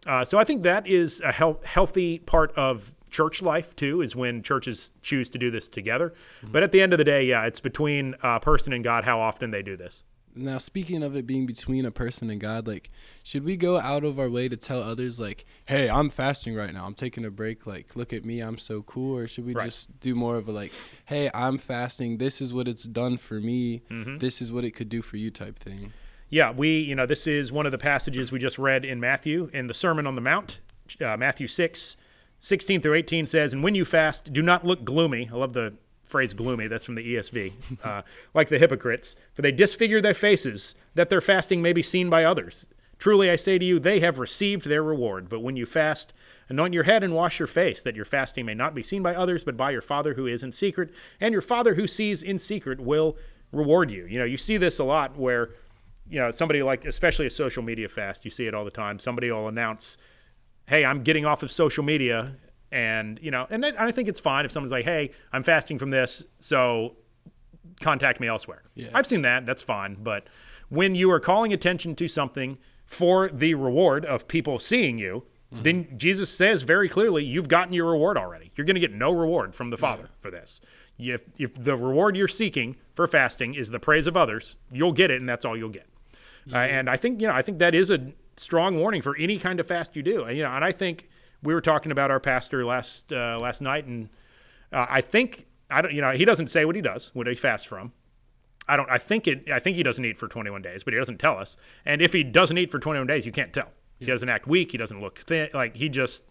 Uh, 0.05 0.23
so 0.23 0.37
I 0.37 0.43
think 0.43 0.63
that 0.63 0.87
is 0.87 1.21
a 1.21 1.31
he- 1.31 1.67
healthy 1.67 2.19
part 2.19 2.51
of 2.55 2.93
church 3.09 3.41
life 3.41 3.75
too, 3.75 4.01
is 4.01 4.15
when 4.15 4.43
churches 4.43 4.91
choose 5.01 5.29
to 5.31 5.37
do 5.37 5.51
this 5.51 5.67
together. 5.67 6.13
Mm-hmm. 6.41 6.51
But 6.51 6.63
at 6.63 6.71
the 6.71 6.81
end 6.81 6.93
of 6.93 6.99
the 6.99 7.05
day, 7.05 7.25
yeah, 7.25 7.45
it's 7.45 7.59
between 7.59 8.15
a 8.21 8.39
person 8.39 8.71
and 8.73 8.83
God 8.83 9.03
how 9.03 9.19
often 9.19 9.51
they 9.51 9.61
do 9.61 9.75
this. 9.75 10.03
Now, 10.35 10.59
speaking 10.59 11.01
of 11.01 11.15
it 11.15 11.25
being 11.25 11.47
between 11.47 11.85
a 11.85 11.91
person 11.91 12.29
and 12.29 12.39
God, 12.39 12.67
like, 12.67 12.91
should 13.23 13.43
we 13.43 13.57
go 13.57 13.79
out 13.79 14.03
of 14.03 14.19
our 14.19 14.29
way 14.29 14.47
to 14.47 14.55
tell 14.55 14.81
others, 14.81 15.19
like, 15.19 15.43
hey, 15.65 15.89
I'm 15.89 16.09
fasting 16.11 16.55
right 16.55 16.71
now, 16.71 16.85
I'm 16.85 16.93
taking 16.93 17.25
a 17.25 17.31
break, 17.31 17.65
like, 17.65 17.95
look 17.95 18.13
at 18.13 18.23
me, 18.23 18.39
I'm 18.39 18.59
so 18.59 18.83
cool? 18.83 19.17
Or 19.17 19.27
should 19.27 19.45
we 19.45 19.53
right. 19.53 19.65
just 19.65 19.99
do 19.99 20.13
more 20.13 20.37
of 20.37 20.47
a, 20.47 20.51
like, 20.51 20.71
hey, 21.05 21.31
I'm 21.33 21.57
fasting, 21.57 22.19
this 22.19 22.41
is 22.41 22.53
what 22.53 22.67
it's 22.67 22.83
done 22.83 23.17
for 23.17 23.39
me, 23.39 23.81
mm-hmm. 23.89 24.19
this 24.19 24.39
is 24.39 24.51
what 24.51 24.63
it 24.63 24.71
could 24.71 24.87
do 24.87 25.01
for 25.01 25.17
you 25.17 25.31
type 25.31 25.57
thing? 25.57 25.93
Yeah, 26.29 26.51
we, 26.51 26.79
you 26.79 26.95
know, 26.95 27.05
this 27.05 27.27
is 27.27 27.51
one 27.51 27.65
of 27.65 27.71
the 27.71 27.77
passages 27.77 28.31
we 28.31 28.39
just 28.39 28.59
read 28.59 28.85
in 28.85 28.99
Matthew 28.99 29.49
in 29.53 29.67
the 29.67 29.73
Sermon 29.73 30.05
on 30.05 30.15
the 30.15 30.21
Mount, 30.21 30.59
uh, 31.01 31.17
Matthew 31.17 31.47
6, 31.47 31.97
16 32.39 32.81
through 32.81 32.93
18 32.93 33.27
says, 33.27 33.53
And 33.53 33.63
when 33.63 33.75
you 33.75 33.85
fast, 33.85 34.31
do 34.31 34.41
not 34.41 34.65
look 34.65 34.83
gloomy. 34.83 35.29
I 35.31 35.35
love 35.35 35.53
the 35.53 35.73
phrase 36.03 36.33
gloomy, 36.33 36.67
that's 36.67 36.85
from 36.85 36.95
the 36.95 37.15
ESV, 37.15 37.53
uh, 37.83 38.01
like 38.33 38.49
the 38.49 38.59
hypocrites, 38.59 39.15
for 39.33 39.41
they 39.41 39.51
disfigure 39.51 40.01
their 40.01 40.13
faces, 40.13 40.75
that 40.95 41.09
their 41.09 41.21
fasting 41.21 41.61
may 41.61 41.73
be 41.73 41.83
seen 41.83 42.09
by 42.09 42.23
others. 42.23 42.65
Truly 42.97 43.29
I 43.29 43.37
say 43.37 43.57
to 43.57 43.65
you, 43.65 43.79
they 43.79 44.01
have 44.01 44.19
received 44.19 44.65
their 44.65 44.83
reward. 44.83 45.29
But 45.29 45.39
when 45.39 45.55
you 45.55 45.65
fast, 45.65 46.11
anoint 46.49 46.73
your 46.73 46.83
head 46.83 47.03
and 47.03 47.15
wash 47.15 47.39
your 47.39 47.47
face, 47.47 47.81
that 47.83 47.95
your 47.95 48.05
fasting 48.05 48.45
may 48.45 48.53
not 48.53 48.75
be 48.75 48.83
seen 48.83 49.01
by 49.01 49.15
others, 49.15 49.45
but 49.45 49.55
by 49.55 49.71
your 49.71 49.81
Father 49.81 50.15
who 50.15 50.27
is 50.27 50.43
in 50.43 50.51
secret. 50.51 50.91
And 51.21 51.31
your 51.31 51.41
Father 51.41 51.75
who 51.75 51.87
sees 51.87 52.21
in 52.21 52.39
secret 52.39 52.79
will 52.79 53.17
reward 53.53 53.89
you. 53.89 54.05
You 54.05 54.19
know, 54.19 54.25
you 54.25 54.35
see 54.35 54.57
this 54.57 54.79
a 54.79 54.83
lot 54.83 55.17
where 55.17 55.51
you 56.09 56.19
know, 56.19 56.31
somebody 56.31 56.63
like, 56.63 56.85
especially 56.85 57.27
a 57.27 57.31
social 57.31 57.63
media 57.63 57.87
fast, 57.87 58.25
you 58.25 58.31
see 58.31 58.47
it 58.47 58.53
all 58.53 58.65
the 58.65 58.71
time. 58.71 58.99
Somebody 58.99 59.31
will 59.31 59.47
announce, 59.47 59.97
"Hey, 60.67 60.83
I'm 60.83 61.03
getting 61.03 61.25
off 61.25 61.43
of 61.43 61.51
social 61.51 61.83
media," 61.83 62.35
and 62.71 63.19
you 63.21 63.31
know, 63.31 63.47
and 63.49 63.63
I 63.65 63.91
think 63.91 64.09
it's 64.09 64.19
fine 64.19 64.45
if 64.45 64.51
someone's 64.51 64.71
like, 64.71 64.85
"Hey, 64.85 65.11
I'm 65.31 65.43
fasting 65.43 65.77
from 65.77 65.91
this, 65.91 66.23
so 66.39 66.95
contact 67.79 68.19
me 68.19 68.27
elsewhere." 68.27 68.63
Yeah. 68.75 68.89
I've 68.93 69.07
seen 69.07 69.21
that. 69.21 69.45
That's 69.45 69.61
fine. 69.61 69.97
But 70.01 70.27
when 70.69 70.95
you 70.95 71.11
are 71.11 71.19
calling 71.19 71.53
attention 71.53 71.95
to 71.95 72.07
something 72.07 72.57
for 72.85 73.29
the 73.29 73.53
reward 73.53 74.03
of 74.05 74.27
people 74.27 74.57
seeing 74.57 74.97
you, 74.97 75.25
mm-hmm. 75.53 75.63
then 75.63 75.97
Jesus 75.97 76.29
says 76.31 76.63
very 76.63 76.89
clearly, 76.89 77.23
"You've 77.23 77.47
gotten 77.47 77.73
your 77.73 77.91
reward 77.91 78.17
already. 78.17 78.51
You're 78.55 78.65
going 78.65 78.75
to 78.75 78.81
get 78.81 78.93
no 78.93 79.11
reward 79.11 79.53
from 79.53 79.69
the 79.69 79.77
Father 79.77 80.03
yeah. 80.03 80.21
for 80.21 80.31
this." 80.31 80.59
If, 80.97 81.23
if 81.37 81.53
the 81.53 81.77
reward 81.77 82.17
you're 82.17 82.27
seeking 82.27 82.75
for 82.93 83.07
fasting 83.07 83.55
is 83.55 83.69
the 83.69 83.79
praise 83.79 84.05
of 84.05 84.17
others, 84.17 84.57
you'll 84.69 84.91
get 84.91 85.09
it, 85.09 85.21
and 85.21 85.29
that's 85.29 85.45
all 85.45 85.55
you'll 85.55 85.69
get. 85.69 85.88
Uh, 86.51 86.57
and 86.57 86.89
I 86.89 86.97
think 86.97 87.21
you 87.21 87.27
know 87.27 87.33
I 87.33 87.41
think 87.41 87.59
that 87.59 87.75
is 87.75 87.89
a 87.89 88.11
strong 88.37 88.79
warning 88.79 89.01
for 89.01 89.15
any 89.17 89.37
kind 89.37 89.59
of 89.59 89.67
fast 89.67 89.95
you 89.95 90.01
do. 90.01 90.23
And, 90.23 90.37
you 90.37 90.43
know, 90.43 90.51
and 90.51 90.63
I 90.63 90.71
think 90.71 91.09
we 91.43 91.53
were 91.53 91.61
talking 91.61 91.91
about 91.91 92.11
our 92.11 92.19
pastor 92.19 92.65
last 92.65 93.11
uh, 93.13 93.37
last 93.39 93.61
night, 93.61 93.85
and 93.85 94.09
uh, 94.71 94.85
I 94.89 95.01
think 95.01 95.47
I 95.69 95.81
don't 95.81 95.93
you 95.93 96.01
know 96.01 96.11
he 96.11 96.25
doesn't 96.25 96.49
say 96.49 96.65
what 96.65 96.75
he 96.75 96.81
does 96.81 97.11
what 97.13 97.27
he 97.27 97.35
fasts 97.35 97.67
from. 97.67 97.93
I 98.67 98.75
don't. 98.75 98.89
I 98.89 98.97
think 98.97 99.27
it. 99.27 99.49
I 99.49 99.59
think 99.59 99.77
he 99.77 99.83
doesn't 99.83 100.03
eat 100.05 100.17
for 100.17 100.27
21 100.27 100.61
days, 100.61 100.83
but 100.83 100.93
he 100.93 100.99
doesn't 100.99 101.17
tell 101.17 101.37
us. 101.37 101.57
And 101.85 102.01
if 102.01 102.13
he 102.13 102.23
doesn't 102.23 102.57
eat 102.57 102.71
for 102.71 102.79
21 102.79 103.07
days, 103.07 103.25
you 103.25 103.31
can't 103.31 103.51
tell. 103.51 103.71
Yeah. 103.97 104.05
He 104.05 104.11
doesn't 104.11 104.29
act 104.29 104.47
weak. 104.47 104.71
He 104.71 104.77
doesn't 104.77 105.01
look 105.01 105.19
thin. 105.19 105.49
Like 105.53 105.75
he 105.75 105.89
just 105.89 106.25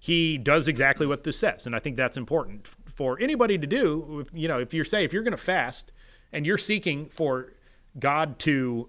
he 0.00 0.38
does 0.38 0.66
exactly 0.66 1.06
what 1.06 1.24
this 1.24 1.38
says, 1.38 1.66
and 1.66 1.76
I 1.76 1.78
think 1.78 1.96
that's 1.96 2.16
important 2.16 2.66
for 2.66 3.20
anybody 3.20 3.58
to 3.58 3.66
do. 3.66 4.24
You 4.32 4.48
know, 4.48 4.58
if 4.58 4.72
you're 4.72 4.84
say 4.84 5.04
if 5.04 5.12
you're 5.12 5.22
going 5.22 5.32
to 5.32 5.36
fast 5.36 5.92
and 6.32 6.46
you're 6.46 6.58
seeking 6.58 7.08
for 7.10 7.52
God 7.98 8.38
to 8.40 8.88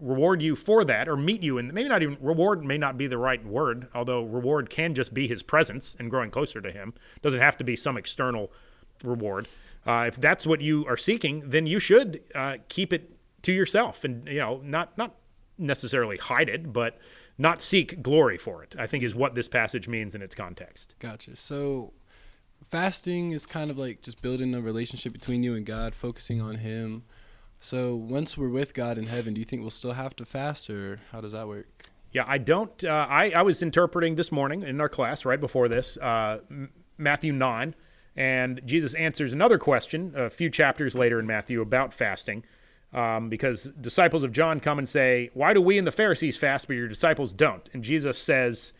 reward 0.00 0.40
you 0.40 0.54
for 0.54 0.84
that 0.84 1.08
or 1.08 1.16
meet 1.16 1.42
you 1.42 1.58
and 1.58 1.72
maybe 1.72 1.88
not 1.88 2.02
even 2.02 2.16
reward 2.20 2.64
may 2.64 2.78
not 2.78 2.96
be 2.96 3.06
the 3.06 3.18
right 3.18 3.44
word 3.44 3.88
although 3.94 4.22
reward 4.22 4.70
can 4.70 4.94
just 4.94 5.12
be 5.12 5.26
his 5.26 5.42
presence 5.42 5.96
and 5.98 6.10
growing 6.10 6.30
closer 6.30 6.60
to 6.60 6.70
him. 6.70 6.94
Doesn't 7.22 7.40
have 7.40 7.56
to 7.58 7.64
be 7.64 7.74
some 7.74 7.96
external 7.96 8.52
reward. 9.02 9.48
Uh, 9.86 10.04
if 10.06 10.16
that's 10.16 10.46
what 10.46 10.60
you 10.60 10.86
are 10.86 10.96
seeking 10.96 11.50
then 11.50 11.66
you 11.66 11.80
should 11.80 12.20
uh, 12.34 12.56
keep 12.68 12.92
it 12.92 13.16
to 13.42 13.52
yourself 13.52 14.04
and 14.04 14.26
you 14.28 14.38
know 14.38 14.60
not 14.64 14.96
not 14.96 15.16
necessarily 15.56 16.16
hide 16.16 16.48
it 16.48 16.72
but 16.72 16.98
not 17.36 17.60
seek 17.60 18.02
glory 18.02 18.36
for 18.36 18.62
it 18.62 18.74
i 18.78 18.86
think 18.86 19.02
is 19.02 19.14
what 19.14 19.34
this 19.34 19.48
passage 19.48 19.88
means 19.88 20.14
in 20.14 20.22
its 20.22 20.34
context. 20.34 20.94
Gotcha. 21.00 21.34
So 21.34 21.92
fasting 22.68 23.30
is 23.30 23.46
kind 23.46 23.70
of 23.70 23.78
like 23.78 24.02
just 24.02 24.22
building 24.22 24.54
a 24.54 24.60
relationship 24.60 25.12
between 25.12 25.42
you 25.42 25.54
and 25.54 25.66
god 25.66 25.94
focusing 25.94 26.40
on 26.40 26.56
him 26.56 27.02
so 27.60 27.94
once 27.94 28.36
we're 28.36 28.48
with 28.48 28.74
God 28.74 28.98
in 28.98 29.06
heaven, 29.06 29.34
do 29.34 29.40
you 29.40 29.44
think 29.44 29.62
we'll 29.62 29.70
still 29.70 29.92
have 29.92 30.14
to 30.16 30.24
fast, 30.24 30.70
or 30.70 31.00
how 31.12 31.20
does 31.20 31.32
that 31.32 31.48
work? 31.48 31.66
Yeah, 32.12 32.24
I 32.26 32.38
don't. 32.38 32.82
Uh, 32.84 33.06
I 33.08 33.30
I 33.30 33.42
was 33.42 33.62
interpreting 33.62 34.14
this 34.16 34.32
morning 34.32 34.62
in 34.62 34.80
our 34.80 34.88
class 34.88 35.24
right 35.24 35.40
before 35.40 35.68
this 35.68 35.96
uh, 35.98 36.38
Matthew 36.96 37.32
nine, 37.32 37.74
and 38.16 38.60
Jesus 38.64 38.94
answers 38.94 39.32
another 39.32 39.58
question 39.58 40.12
a 40.16 40.30
few 40.30 40.50
chapters 40.50 40.94
later 40.94 41.18
in 41.18 41.26
Matthew 41.26 41.60
about 41.60 41.92
fasting, 41.92 42.44
um, 42.94 43.28
because 43.28 43.64
disciples 43.80 44.22
of 44.22 44.32
John 44.32 44.60
come 44.60 44.78
and 44.78 44.88
say, 44.88 45.30
"Why 45.34 45.52
do 45.52 45.60
we 45.60 45.76
and 45.76 45.86
the 45.86 45.92
Pharisees 45.92 46.36
fast, 46.36 46.66
but 46.66 46.76
your 46.76 46.88
disciples 46.88 47.34
don't?" 47.34 47.68
And 47.72 47.82
Jesus 47.82 48.18
says. 48.18 48.72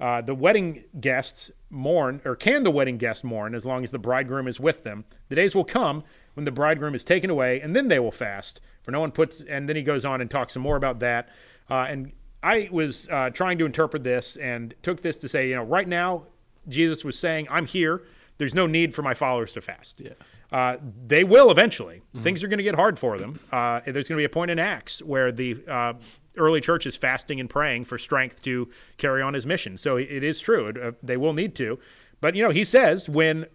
Uh, 0.00 0.20
the 0.20 0.34
wedding 0.34 0.82
guests 1.00 1.52
mourn, 1.70 2.20
or 2.24 2.34
can 2.34 2.64
the 2.64 2.72
wedding 2.72 2.98
guest 2.98 3.22
mourn 3.22 3.54
as 3.54 3.64
long 3.64 3.84
as 3.84 3.92
the 3.92 4.00
bridegroom 4.00 4.48
is 4.48 4.58
with 4.58 4.82
them? 4.82 5.04
The 5.28 5.36
days 5.36 5.54
will 5.54 5.62
come 5.62 6.02
when 6.34 6.44
the 6.44 6.50
bridegroom 6.50 6.94
is 6.94 7.04
taken 7.04 7.30
away, 7.30 7.60
and 7.60 7.74
then 7.76 7.88
they 7.88 7.98
will 7.98 8.12
fast. 8.12 8.60
For 8.82 8.90
no 8.90 9.00
one 9.00 9.12
puts, 9.12 9.40
and 9.40 9.68
then 9.68 9.76
he 9.76 9.82
goes 9.82 10.04
on 10.04 10.20
and 10.20 10.30
talks 10.30 10.54
some 10.54 10.62
more 10.62 10.76
about 10.76 10.98
that. 11.00 11.28
Uh, 11.70 11.86
and 11.88 12.12
I 12.42 12.68
was 12.72 13.08
uh, 13.10 13.30
trying 13.30 13.58
to 13.58 13.66
interpret 13.66 14.02
this 14.02 14.36
and 14.36 14.74
took 14.82 15.02
this 15.02 15.18
to 15.18 15.28
say, 15.28 15.48
you 15.48 15.54
know, 15.54 15.62
right 15.62 15.86
now, 15.86 16.24
Jesus 16.68 17.04
was 17.04 17.18
saying, 17.18 17.46
I'm 17.50 17.66
here. 17.66 18.02
There's 18.38 18.54
no 18.54 18.66
need 18.66 18.94
for 18.94 19.02
my 19.02 19.14
followers 19.14 19.52
to 19.52 19.60
fast. 19.60 20.00
Yeah. 20.00 20.12
Uh, 20.50 20.78
they 21.06 21.24
will 21.24 21.50
eventually. 21.50 22.02
Mm-hmm. 22.14 22.24
Things 22.24 22.42
are 22.42 22.48
going 22.48 22.58
to 22.58 22.64
get 22.64 22.74
hard 22.74 22.98
for 22.98 23.18
them. 23.18 23.40
Uh, 23.52 23.80
there's 23.84 24.08
going 24.08 24.16
to 24.16 24.20
be 24.20 24.24
a 24.24 24.28
point 24.28 24.50
in 24.50 24.58
Acts 24.58 25.00
where 25.00 25.30
the 25.30 25.58
uh, 25.68 25.94
early 26.36 26.60
church 26.60 26.86
is 26.86 26.96
fasting 26.96 27.40
and 27.40 27.48
praying 27.48 27.84
for 27.84 27.98
strength 27.98 28.42
to 28.42 28.68
carry 28.98 29.22
on 29.22 29.34
his 29.34 29.46
mission. 29.46 29.78
So 29.78 29.96
it 29.96 30.24
is 30.24 30.40
true. 30.40 30.68
Uh, 30.70 30.92
they 31.02 31.16
will 31.16 31.32
need 31.32 31.54
to. 31.56 31.78
But, 32.20 32.34
you 32.34 32.42
know, 32.42 32.50
he 32.50 32.64
says, 32.64 33.08
when 33.08 33.46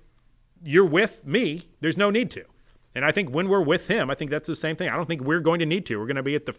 you're 0.63 0.85
with 0.85 1.25
me, 1.25 1.67
there's 1.81 1.97
no 1.97 2.09
need 2.09 2.31
to. 2.31 2.45
And 2.95 3.05
I 3.05 3.11
think 3.11 3.29
when 3.29 3.47
we're 3.47 3.61
with 3.61 3.87
him, 3.87 4.09
I 4.09 4.15
think 4.15 4.31
that's 4.31 4.47
the 4.47 4.55
same 4.55 4.75
thing. 4.75 4.89
I 4.89 4.95
don't 4.95 5.05
think 5.05 5.21
we're 5.21 5.39
going 5.39 5.59
to 5.59 5.65
need 5.65 5.85
to. 5.87 5.97
We're 5.97 6.07
going 6.07 6.15
to 6.15 6.23
be 6.23 6.35
at 6.35 6.45
the 6.45 6.55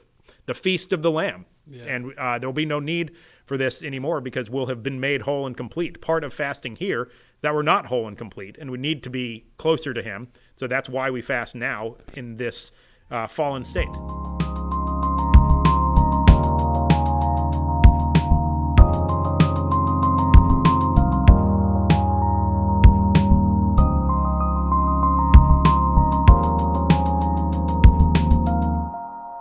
the 0.47 0.55
feast 0.55 0.93
of 0.93 1.03
the 1.03 1.11
Lamb, 1.11 1.47
yeah. 1.67 1.85
and 1.85 2.13
uh, 2.19 2.39
there'll 2.39 2.53
be 2.53 2.67
no 2.67 2.81
need 2.81 3.13
for 3.47 3.57
this 3.57 3.83
anymore 3.83 4.21
because 4.21 4.51
we'll 4.51 4.67
have 4.67 4.83
been 4.83 5.01
made 5.01 5.23
whole 5.23 5.47
and 5.47 5.57
complete. 5.57 6.03
Part 6.03 6.23
of 6.23 6.35
fasting 6.35 6.77
here 6.77 7.05
is 7.05 7.43
that 7.43 7.55
we're 7.55 7.63
not 7.63 7.87
whole 7.87 8.07
and 8.07 8.17
complete, 8.17 8.59
and 8.61 8.71
we 8.71 8.79
need 8.79 9.03
to 9.05 9.11
be 9.11 9.47
closer 9.57 9.95
to 9.95 10.03
Him. 10.03 10.29
So 10.55 10.67
that's 10.67 10.89
why 10.89 11.11
we 11.11 11.23
fast 11.23 11.55
now 11.55 11.97
in 12.15 12.37
this 12.37 12.73
uh, 13.11 13.27
fallen 13.27 13.65
state. 13.65 13.89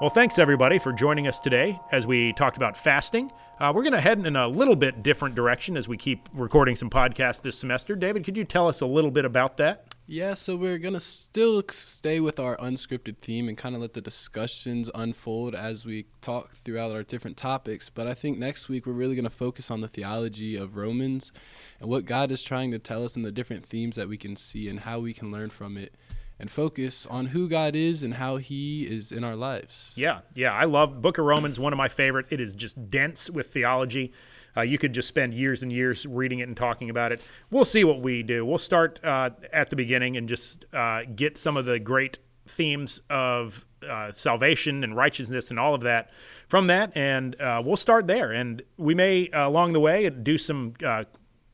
Well, 0.08 0.14
thanks 0.14 0.40
everybody 0.40 0.80
for 0.80 0.94
joining 0.94 1.28
us 1.28 1.38
today 1.38 1.82
as 1.92 2.08
we 2.08 2.32
talked 2.32 2.56
about 2.56 2.78
fasting. 2.78 3.30
Uh, 3.60 3.74
we're 3.76 3.84
going 3.84 3.92
to 3.92 4.00
head 4.00 4.26
in 4.26 4.38
a 4.38 4.48
little 4.48 4.78
bit 4.78 5.04
different 5.04 5.36
direction 5.36 5.76
as 5.76 5.90
we 5.90 5.98
keep 5.98 6.30
recording 6.34 6.78
some 6.78 6.90
podcasts 6.90 7.42
this 7.42 7.58
semester. 7.58 7.94
David, 7.94 8.24
could 8.24 8.38
you 8.38 8.46
tell 8.46 8.70
us 8.70 8.80
a 8.80 8.86
little 8.86 9.12
bit 9.12 9.26
about 9.26 9.58
that? 9.58 9.94
Yeah, 10.06 10.34
so 10.36 10.56
we're 10.56 10.78
going 10.78 10.94
to 10.94 11.02
still 11.02 11.62
stay 11.72 12.22
with 12.22 12.40
our 12.40 12.56
unscripted 12.56 13.18
theme 13.18 13.50
and 13.50 13.58
kind 13.58 13.76
of 13.76 13.82
let 13.82 13.92
the 13.92 14.00
discussions 14.00 14.90
unfold 14.96 15.54
as 15.54 15.86
we 15.86 16.06
talk 16.22 16.54
throughout 16.54 16.92
our 16.92 17.04
different 17.04 17.36
topics. 17.36 17.90
But 17.90 18.08
I 18.08 18.14
think 18.14 18.38
next 18.38 18.70
week 18.70 18.86
we're 18.86 18.94
really 18.94 19.16
going 19.16 19.26
to 19.26 19.30
focus 19.30 19.70
on 19.70 19.82
the 19.82 19.90
theology 19.90 20.56
of 20.56 20.78
Romans 20.78 21.34
and 21.82 21.90
what 21.90 22.06
God 22.06 22.32
is 22.32 22.42
trying 22.42 22.72
to 22.72 22.80
tell 22.80 23.04
us 23.04 23.18
and 23.18 23.26
the 23.26 23.32
different 23.34 23.66
themes 23.66 23.98
that 23.98 24.08
we 24.08 24.16
can 24.16 24.38
see 24.38 24.70
and 24.70 24.80
how 24.80 25.02
we 25.02 25.14
can 25.14 25.34
learn 25.34 25.50
from 25.50 25.76
it 25.76 25.94
and 26.39 26.51
focus 26.51 27.06
on 27.08 27.27
who 27.27 27.48
God 27.48 27.75
is 27.75 28.03
and 28.03 28.15
how 28.15 28.38
He 28.38 28.84
is 28.84 29.12
in 29.12 29.24
our 29.24 29.36
lives. 29.36 29.94
Yeah, 29.98 30.20
yeah, 30.36 30.53
I 30.53 30.65
love 30.65 31.01
Book 31.01 31.17
of 31.17 31.25
Romans. 31.25 31.60
One 31.60 31.74
of 31.74 31.77
my 31.77 31.89
favorite. 31.89 32.27
It 32.29 32.39
is 32.39 32.53
just 32.53 32.89
dense 32.89 33.29
with 33.29 33.51
theology. 33.51 34.13
Uh, 34.56 34.62
you 34.62 34.77
could 34.77 34.94
just 34.94 35.08
spend 35.08 35.34
years 35.34 35.62
and 35.62 35.72
years 35.72 36.06
reading 36.06 36.39
it 36.39 36.48
and 36.48 36.58
talking 36.58 36.89
about 36.89 37.12
it. 37.12 37.25
We'll 37.51 37.65
see 37.65 37.84
what 37.84 38.01
we 38.01 38.24
do. 38.24 38.44
We'll 38.46 38.58
start 38.58 39.00
uh, 39.03 39.29
at 39.53 39.70
the 39.70 39.75
beginning 39.75 40.17
and 40.17 40.27
just 40.27 40.65
uh, 40.74 41.03
get 41.15 41.38
some 41.38 41.58
of 41.58 41.65
the 41.65 41.79
great 41.79 42.17
themes 42.48 43.01
of 43.10 43.65
uh, 43.88 44.12
salvation 44.12 44.84
and 44.84 44.96
righteousness 44.96 45.51
and 45.51 45.60
all 45.60 45.75
of 45.75 45.82
that 45.82 46.10
from 46.48 46.67
that, 46.67 46.91
and 46.96 47.39
uh, 47.39 47.62
we'll 47.63 47.77
start 47.77 48.08
there. 48.08 48.32
And 48.32 48.63
we 48.77 48.96
may 48.96 49.29
uh, 49.29 49.48
along 49.48 49.74
the 49.74 49.79
way 49.79 50.10
do 50.10 50.38
some 50.38 50.74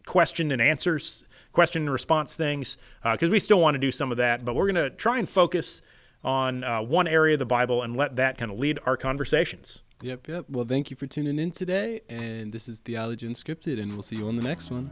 question 0.05 0.51
and 0.51 0.61
answers 0.61 1.23
question 1.53 1.83
and 1.83 1.91
response 1.91 2.36
things 2.36 2.77
because 3.03 3.29
uh, 3.29 3.31
we 3.31 3.39
still 3.39 3.60
want 3.60 3.75
to 3.75 3.79
do 3.79 3.91
some 3.91 4.12
of 4.12 4.17
that, 4.17 4.43
but 4.43 4.55
we're 4.55 4.72
going 4.72 4.83
to 4.83 4.89
try 4.89 5.19
and 5.19 5.29
focus 5.29 5.81
on 6.24 6.63
uh, 6.63 6.81
one 6.81 7.07
area 7.07 7.36
of 7.36 7.39
the 7.39 7.45
Bible 7.45 7.81
and 7.81 7.95
let 7.95 8.15
that 8.17 8.38
kind 8.38 8.51
of 8.51 8.60
lead 8.60 8.79
our 8.86 8.98
conversations. 8.98 9.81
Yep, 10.01 10.27
yep. 10.27 10.45
Well, 10.50 10.65
thank 10.65 10.91
you 10.91 10.98
for 10.98 11.07
tuning 11.07 11.39
in 11.39 11.51
today. 11.51 12.01
And 12.10 12.51
this 12.51 12.67
is 12.67 12.79
Theology 12.79 13.27
Unscripted, 13.27 13.81
and 13.81 13.93
we'll 13.93 14.03
see 14.03 14.17
you 14.17 14.27
on 14.27 14.36
the 14.36 14.43
next 14.43 14.69
one. 14.69 14.89